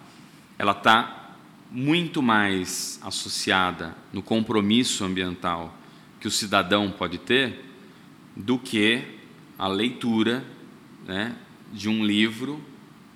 ela 0.59 0.73
está 0.73 1.33
muito 1.71 2.21
mais 2.21 2.99
associada 3.01 3.95
no 4.13 4.21
compromisso 4.21 5.03
ambiental 5.03 5.73
que 6.19 6.27
o 6.27 6.31
cidadão 6.31 6.91
pode 6.91 7.17
ter 7.17 7.65
do 8.35 8.57
que 8.57 9.03
a 9.57 9.67
leitura 9.67 10.43
né, 11.05 11.35
de 11.71 11.89
um 11.89 12.05
livro 12.05 12.61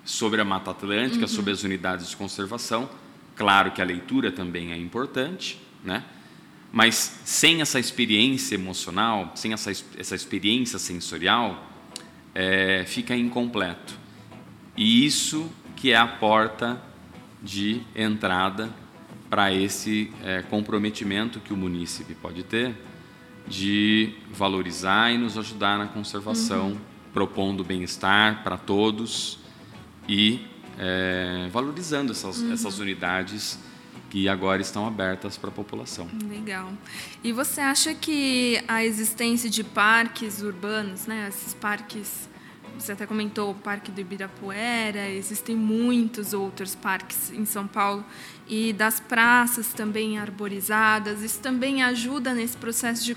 sobre 0.04 0.40
a 0.40 0.44
Mata 0.44 0.70
Atlântica, 0.72 1.22
uhum. 1.22 1.28
sobre 1.28 1.52
as 1.52 1.62
unidades 1.62 2.10
de 2.10 2.16
conservação. 2.16 2.88
Claro 3.36 3.70
que 3.70 3.80
a 3.80 3.84
leitura 3.84 4.32
também 4.32 4.72
é 4.72 4.76
importante, 4.76 5.60
né? 5.84 6.04
mas 6.72 7.20
sem 7.24 7.60
essa 7.60 7.78
experiência 7.78 8.54
emocional, 8.54 9.32
sem 9.34 9.52
essa, 9.52 9.70
essa 9.98 10.14
experiência 10.14 10.78
sensorial, 10.78 11.70
é, 12.34 12.84
fica 12.86 13.14
incompleto. 13.14 13.94
E 14.76 15.04
isso 15.04 15.50
que 15.76 15.90
é 15.92 15.96
a 15.96 16.06
porta 16.06 16.80
de 17.42 17.82
entrada 17.94 18.70
para 19.28 19.52
esse 19.52 20.10
é, 20.24 20.42
comprometimento 20.42 21.40
que 21.40 21.52
o 21.52 21.56
munícipe 21.56 22.14
pode 22.14 22.42
ter 22.42 22.74
de 23.46 24.14
valorizar 24.32 25.10
e 25.12 25.18
nos 25.18 25.36
ajudar 25.36 25.78
na 25.78 25.86
conservação, 25.86 26.70
uhum. 26.70 26.78
propondo 27.12 27.64
bem-estar 27.64 28.42
para 28.42 28.56
todos 28.56 29.38
e 30.08 30.46
é, 30.78 31.48
valorizando 31.50 32.12
essas, 32.12 32.38
uhum. 32.40 32.52
essas 32.52 32.78
unidades 32.78 33.58
que 34.10 34.28
agora 34.28 34.60
estão 34.60 34.86
abertas 34.86 35.38
para 35.38 35.48
a 35.48 35.52
população. 35.52 36.06
Legal. 36.28 36.70
E 37.24 37.32
você 37.32 37.60
acha 37.60 37.94
que 37.94 38.62
a 38.68 38.84
existência 38.84 39.48
de 39.48 39.64
parques 39.64 40.42
urbanos, 40.42 41.06
né, 41.06 41.28
esses 41.28 41.54
parques 41.54 42.28
você 42.78 42.92
até 42.92 43.06
comentou 43.06 43.50
o 43.50 43.54
Parque 43.54 43.90
do 43.90 44.00
Ibirapuera, 44.00 45.08
existem 45.08 45.54
muitos 45.54 46.32
outros 46.32 46.74
parques 46.74 47.30
em 47.30 47.44
São 47.44 47.66
Paulo 47.66 48.04
e 48.52 48.70
das 48.70 49.00
praças 49.00 49.72
também 49.72 50.18
arborizadas. 50.18 51.22
Isso 51.22 51.40
também 51.40 51.82
ajuda 51.82 52.34
nesse 52.34 52.54
processo 52.54 53.02
de 53.02 53.16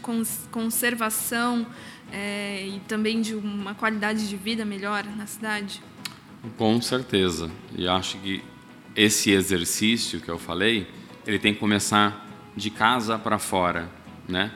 conservação 0.50 1.68
é, 2.10 2.66
e 2.66 2.80
também 2.88 3.20
de 3.20 3.36
uma 3.36 3.76
qualidade 3.76 4.30
de 4.30 4.38
vida 4.38 4.64
melhor 4.64 5.04
na 5.04 5.28
cidade? 5.28 5.84
Com 6.58 6.82
certeza. 6.82 7.52
E 7.78 7.86
acho 7.86 8.18
que 8.20 8.42
esse 8.96 9.32
exercício 9.32 10.22
que 10.22 10.30
eu 10.30 10.40
falei, 10.40 10.88
ele 11.28 11.38
tem 11.38 11.54
que 11.54 11.60
começar 11.60 12.26
de 12.56 12.70
casa 12.70 13.20
para 13.20 13.38
fora, 13.38 13.92
né? 14.30 14.54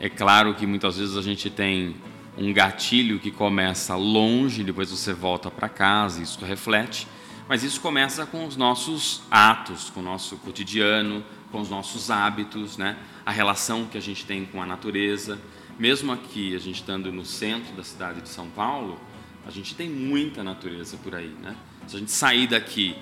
É 0.00 0.08
claro 0.08 0.54
que 0.54 0.66
muitas 0.66 0.96
vezes 0.96 1.14
a 1.14 1.20
gente 1.20 1.50
tem 1.50 1.94
um 2.38 2.54
gatilho 2.54 3.18
que 3.18 3.30
começa 3.30 3.94
longe, 3.96 4.64
depois 4.64 4.90
você 4.90 5.12
volta 5.12 5.50
para 5.50 5.68
casa, 5.68 6.22
isso 6.22 6.42
reflete, 6.42 7.06
mas 7.52 7.62
isso 7.62 7.82
começa 7.82 8.24
com 8.24 8.46
os 8.46 8.56
nossos 8.56 9.20
atos, 9.30 9.90
com 9.90 10.00
o 10.00 10.02
nosso 10.02 10.38
cotidiano, 10.38 11.22
com 11.50 11.60
os 11.60 11.68
nossos 11.68 12.10
hábitos, 12.10 12.78
né? 12.78 12.96
A 13.26 13.30
relação 13.30 13.84
que 13.84 13.98
a 13.98 14.00
gente 14.00 14.24
tem 14.24 14.46
com 14.46 14.62
a 14.62 14.64
natureza. 14.64 15.38
Mesmo 15.78 16.12
aqui, 16.12 16.56
a 16.56 16.58
gente 16.58 16.76
estando 16.76 17.12
no 17.12 17.26
centro 17.26 17.74
da 17.74 17.84
cidade 17.84 18.22
de 18.22 18.30
São 18.30 18.48
Paulo, 18.48 18.98
a 19.46 19.50
gente 19.50 19.74
tem 19.74 19.86
muita 19.90 20.42
natureza 20.42 20.96
por 20.96 21.14
aí, 21.14 21.30
né? 21.42 21.54
Se 21.86 21.96
a 21.96 21.98
gente 21.98 22.10
sair 22.10 22.46
daqui 22.46 22.96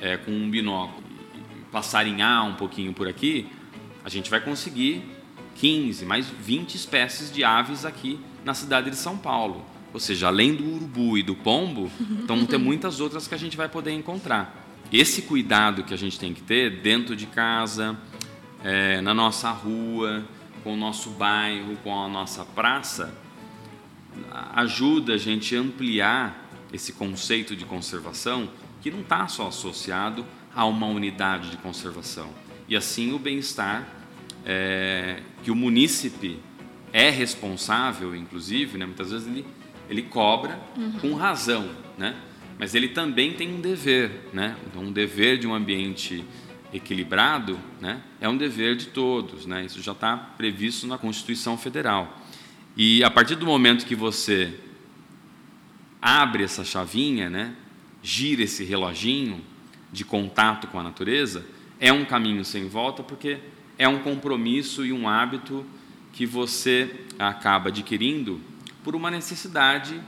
é, 0.00 0.16
com 0.16 0.30
um 0.30 0.50
binóculo 0.50 1.06
e 1.34 1.70
passarinhar 1.70 2.46
um 2.46 2.54
pouquinho 2.54 2.94
por 2.94 3.06
aqui, 3.06 3.52
a 4.02 4.08
gente 4.08 4.30
vai 4.30 4.40
conseguir 4.40 5.04
15, 5.56 6.06
mais 6.06 6.26
20 6.26 6.74
espécies 6.74 7.30
de 7.30 7.44
aves 7.44 7.84
aqui 7.84 8.18
na 8.46 8.54
cidade 8.54 8.88
de 8.88 8.96
São 8.96 9.18
Paulo. 9.18 9.62
Ou 9.92 10.00
seja, 10.00 10.28
além 10.28 10.54
do 10.54 10.64
urubu 10.64 11.18
e 11.18 11.22
do 11.22 11.34
pombo, 11.34 11.90
então 12.22 12.44
tem 12.46 12.58
muitas 12.58 13.00
outras 13.00 13.26
que 13.26 13.34
a 13.34 13.38
gente 13.38 13.56
vai 13.56 13.68
poder 13.68 13.92
encontrar. 13.92 14.66
Esse 14.92 15.22
cuidado 15.22 15.82
que 15.82 15.94
a 15.94 15.96
gente 15.96 16.18
tem 16.18 16.32
que 16.32 16.42
ter 16.42 16.80
dentro 16.80 17.16
de 17.16 17.26
casa, 17.26 17.96
é, 18.62 19.00
na 19.00 19.14
nossa 19.14 19.50
rua, 19.50 20.24
com 20.62 20.74
o 20.74 20.76
nosso 20.76 21.10
bairro, 21.10 21.76
com 21.82 21.96
a 21.98 22.08
nossa 22.08 22.44
praça, 22.44 23.14
ajuda 24.54 25.14
a 25.14 25.16
gente 25.16 25.56
a 25.56 25.60
ampliar 25.60 26.48
esse 26.72 26.92
conceito 26.92 27.56
de 27.56 27.64
conservação 27.64 28.48
que 28.80 28.90
não 28.90 29.00
está 29.00 29.26
só 29.28 29.48
associado 29.48 30.24
a 30.54 30.64
uma 30.64 30.86
unidade 30.86 31.50
de 31.50 31.56
conservação. 31.56 32.28
E 32.68 32.76
assim 32.76 33.12
o 33.12 33.18
bem-estar 33.18 33.88
é, 34.44 35.20
que 35.42 35.50
o 35.50 35.54
munícipe 35.54 36.38
é 36.92 37.10
responsável, 37.10 38.14
inclusive, 38.14 38.78
né, 38.78 38.86
muitas 38.86 39.10
vezes 39.10 39.26
ele, 39.26 39.44
ele 39.90 40.02
cobra 40.02 40.58
uhum. 40.76 40.92
com 41.00 41.14
razão, 41.14 41.68
né? 41.98 42.14
mas 42.56 42.76
ele 42.76 42.88
também 42.88 43.32
tem 43.32 43.52
um 43.52 43.60
dever. 43.60 44.28
Né? 44.32 44.56
Então, 44.66 44.82
um 44.84 44.92
dever 44.92 45.36
de 45.36 45.48
um 45.48 45.54
ambiente 45.54 46.24
equilibrado 46.72 47.58
né, 47.80 48.00
é 48.20 48.28
um 48.28 48.36
dever 48.36 48.76
de 48.76 48.86
todos. 48.86 49.46
Né? 49.46 49.64
Isso 49.64 49.82
já 49.82 49.90
está 49.90 50.16
previsto 50.16 50.86
na 50.86 50.96
Constituição 50.96 51.58
Federal. 51.58 52.22
E 52.76 53.02
a 53.02 53.10
partir 53.10 53.34
do 53.34 53.44
momento 53.44 53.84
que 53.84 53.96
você 53.96 54.54
abre 56.00 56.44
essa 56.44 56.64
chavinha, 56.64 57.28
né, 57.28 57.54
gira 58.00 58.42
esse 58.42 58.62
reloginho 58.62 59.40
de 59.92 60.04
contato 60.04 60.68
com 60.68 60.78
a 60.78 60.82
natureza, 60.84 61.44
é 61.80 61.92
um 61.92 62.04
caminho 62.04 62.44
sem 62.44 62.68
volta, 62.68 63.02
porque 63.02 63.38
é 63.76 63.88
um 63.88 63.98
compromisso 63.98 64.86
e 64.86 64.92
um 64.92 65.08
hábito 65.08 65.66
que 66.12 66.24
você 66.24 67.04
acaba 67.18 67.70
adquirindo 67.70 68.40
por 68.82 68.94
uma 68.94 69.10
necessidade 69.10 70.00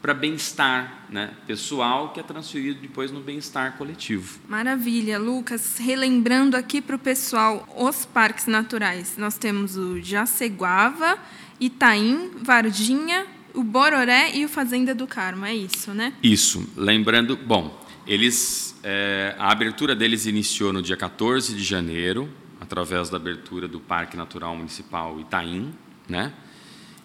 para 0.00 0.14
bem-estar 0.14 1.06
né, 1.10 1.30
pessoal 1.46 2.12
que 2.12 2.20
é 2.20 2.22
transferido 2.22 2.80
depois 2.80 3.10
no 3.10 3.20
bem-estar 3.20 3.76
coletivo. 3.76 4.38
Maravilha, 4.48 5.18
Lucas. 5.18 5.76
Relembrando 5.78 6.56
aqui 6.56 6.80
para 6.80 6.96
o 6.96 6.98
pessoal 6.98 7.68
os 7.76 8.06
parques 8.06 8.46
naturais, 8.46 9.16
nós 9.18 9.36
temos 9.36 9.76
o 9.76 10.00
Jaceguava, 10.00 11.18
Itaim, 11.60 12.30
Varginha, 12.42 13.26
o 13.52 13.62
Bororé 13.62 14.30
e 14.34 14.44
o 14.44 14.48
Fazenda 14.48 14.94
do 14.94 15.06
Carmo, 15.06 15.44
é 15.44 15.54
isso, 15.54 15.92
né? 15.92 16.14
Isso. 16.22 16.66
Lembrando, 16.76 17.36
bom, 17.36 17.78
eles, 18.06 18.78
é, 18.82 19.34
a 19.38 19.52
abertura 19.52 19.94
deles 19.94 20.24
iniciou 20.24 20.72
no 20.72 20.80
dia 20.80 20.96
14 20.96 21.54
de 21.54 21.62
janeiro, 21.62 22.28
através 22.60 23.10
da 23.10 23.16
abertura 23.16 23.68
do 23.68 23.80
Parque 23.80 24.16
Natural 24.16 24.56
Municipal 24.56 25.20
Itaim, 25.20 25.72
né? 26.08 26.32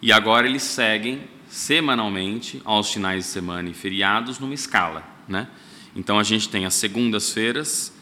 E 0.06 0.12
agora 0.12 0.46
eles 0.46 0.62
seguem 0.62 1.22
semanalmente 1.48 2.62
aos 2.64 2.92
finais 2.92 3.24
de 3.24 3.28
semana 3.28 3.68
e 3.68 3.74
feriados 3.74 4.38
numa 4.38 4.54
escala, 4.54 5.02
né? 5.26 5.48
Então 5.96 6.16
a 6.16 6.22
gente 6.22 6.48
tem 6.48 6.64
as 6.64 6.74
segundas-feiras 6.74 7.92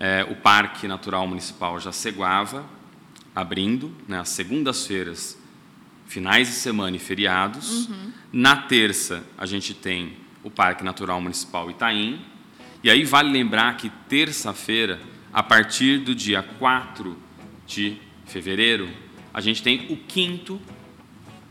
é, 0.00 0.26
o 0.30 0.34
Parque 0.34 0.88
Natural 0.88 1.26
Municipal 1.26 1.78
Jaceguava 1.78 2.64
abrindo, 3.34 3.94
né? 4.08 4.20
As 4.20 4.30
segundas-feiras 4.30 5.38
finais 6.06 6.48
de 6.48 6.54
semana 6.54 6.96
e 6.96 6.98
feriados. 6.98 7.86
Uhum. 7.86 8.12
Na 8.32 8.56
terça, 8.56 9.22
a 9.36 9.44
gente 9.44 9.74
tem 9.74 10.16
o 10.42 10.50
Parque 10.50 10.82
Natural 10.82 11.20
Municipal 11.20 11.70
Itaim. 11.70 12.24
E 12.82 12.88
aí 12.88 13.04
vale 13.04 13.30
lembrar 13.30 13.76
que 13.76 13.90
terça-feira, 14.08 14.98
a 15.30 15.42
partir 15.42 15.98
do 15.98 16.14
dia 16.14 16.42
4 16.42 17.14
de 17.66 17.98
fevereiro, 18.24 18.88
a 19.34 19.40
gente 19.42 19.62
tem 19.62 19.88
o 19.90 19.98
quinto 19.98 20.58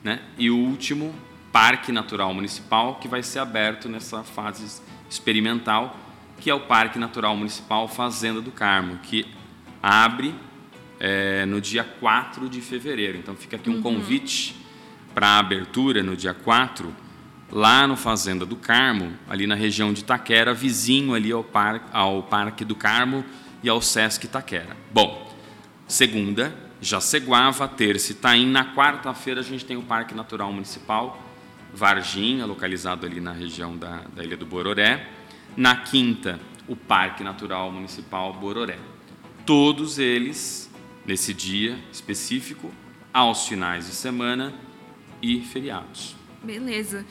né, 0.04 0.22
e 0.38 0.50
o 0.50 0.58
último 0.58 1.14
Parque 1.52 1.92
Natural 1.92 2.34
Municipal 2.34 2.96
que 2.96 3.08
vai 3.08 3.22
ser 3.22 3.40
aberto 3.40 3.90
nessa 3.90 4.24
fase 4.24 4.82
experimental, 5.10 5.98
que 6.40 6.50
é 6.50 6.54
o 6.54 6.62
Parque 6.62 6.98
Natural 6.98 7.36
Municipal 7.36 7.88
Fazenda 7.88 8.42
do 8.42 8.52
Carmo, 8.52 8.98
que 9.04 9.28
abre 9.82 10.34
é, 11.00 11.46
no 11.46 11.60
dia 11.60 11.84
4 11.84 12.48
de 12.48 12.62
fevereiro. 12.62 13.18
Então 13.18 13.36
fica 13.36 13.56
aqui 13.56 13.70
um 13.70 13.76
uhum. 13.76 13.82
convite 13.82 14.56
para 15.14 15.28
a 15.28 15.40
abertura 15.40 16.02
no 16.02 16.16
dia 16.16 16.34
4, 16.34 16.96
lá 17.52 17.86
no 17.86 17.98
Fazenda 17.98 18.46
do 18.46 18.56
Carmo, 18.56 19.14
ali 19.30 19.46
na 19.46 19.56
região 19.56 19.92
de 19.92 20.02
Itaquera, 20.02 20.54
vizinho 20.54 21.14
ali 21.14 21.32
ao, 21.32 21.44
par, 21.44 21.90
ao 21.92 22.24
Parque 22.24 22.64
do 22.64 22.76
Carmo 22.76 23.26
e 23.62 23.68
ao 23.70 23.82
Sesc 23.82 24.26
Itaquera. 24.26 24.78
Bom, 24.92 25.36
segunda, 25.88 26.56
Jaceguava, 26.82 27.68
terça 27.68 28.12
Itaim. 28.12 28.48
Na 28.48 28.74
quarta-feira 28.74 29.40
a 29.40 29.44
gente 29.44 29.64
tem 29.64 29.78
o 29.78 29.84
Parque 29.84 30.16
Natural 30.16 30.52
Municipal 30.52 31.22
Varginha, 31.74 32.46
localizado 32.46 33.06
ali 33.06 33.22
na 33.22 33.32
região 33.32 33.78
da, 33.78 34.02
da 34.14 34.24
Ilha 34.24 34.36
do 34.36 34.46
Bororé. 34.46 35.08
Na 35.56 35.76
quinta, 35.76 36.40
o 36.68 36.76
Parque 36.76 37.24
Natural 37.24 37.72
Municipal 37.72 38.34
Bororé. 38.34 38.80
Todos 39.46 40.00
eles 40.00 40.70
nesse 41.06 41.34
dia 41.34 41.78
específico, 41.92 42.72
aos 43.14 43.48
finais 43.48 43.88
de 43.88 43.94
semana 43.94 44.54
e 45.22 45.42
feriados. 45.42 46.16
Beleza. 46.44 47.06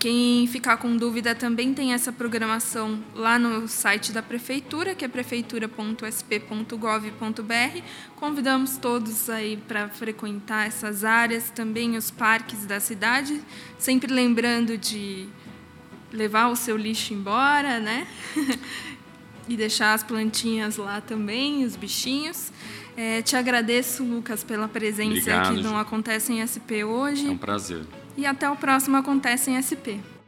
Quem 0.00 0.46
ficar 0.46 0.78
com 0.78 0.96
dúvida 0.96 1.34
também 1.34 1.74
tem 1.74 1.92
essa 1.92 2.10
programação 2.10 2.98
lá 3.14 3.38
no 3.38 3.68
site 3.68 4.12
da 4.12 4.22
prefeitura, 4.22 4.94
que 4.94 5.04
é 5.04 5.08
prefeitura.sp.gov.br. 5.08 7.82
Convidamos 8.16 8.78
todos 8.78 9.28
aí 9.28 9.58
para 9.58 9.90
frequentar 9.90 10.66
essas 10.66 11.04
áreas, 11.04 11.50
também 11.50 11.98
os 11.98 12.10
parques 12.10 12.64
da 12.64 12.80
cidade, 12.80 13.42
sempre 13.78 14.10
lembrando 14.10 14.78
de 14.78 15.28
levar 16.10 16.48
o 16.48 16.56
seu 16.56 16.78
lixo 16.78 17.12
embora, 17.12 17.78
né? 17.78 18.06
e 19.46 19.54
deixar 19.54 19.92
as 19.92 20.02
plantinhas 20.02 20.78
lá 20.78 21.02
também, 21.02 21.62
os 21.62 21.76
bichinhos. 21.76 22.50
É, 22.96 23.20
te 23.20 23.36
agradeço, 23.36 24.02
Lucas, 24.02 24.42
pela 24.42 24.66
presença 24.66 25.18
Obrigado, 25.18 25.52
aqui 25.52 25.62
no 25.62 25.76
Acontece 25.76 26.32
em 26.32 26.40
SP 26.40 26.84
hoje. 26.84 27.26
É 27.26 27.30
um 27.30 27.36
prazer. 27.36 27.84
E 28.16 28.26
até 28.26 28.48
o 28.50 28.56
próximo 28.56 28.96
Acontece 28.96 29.50
em 29.50 29.60
SP. 29.60 30.19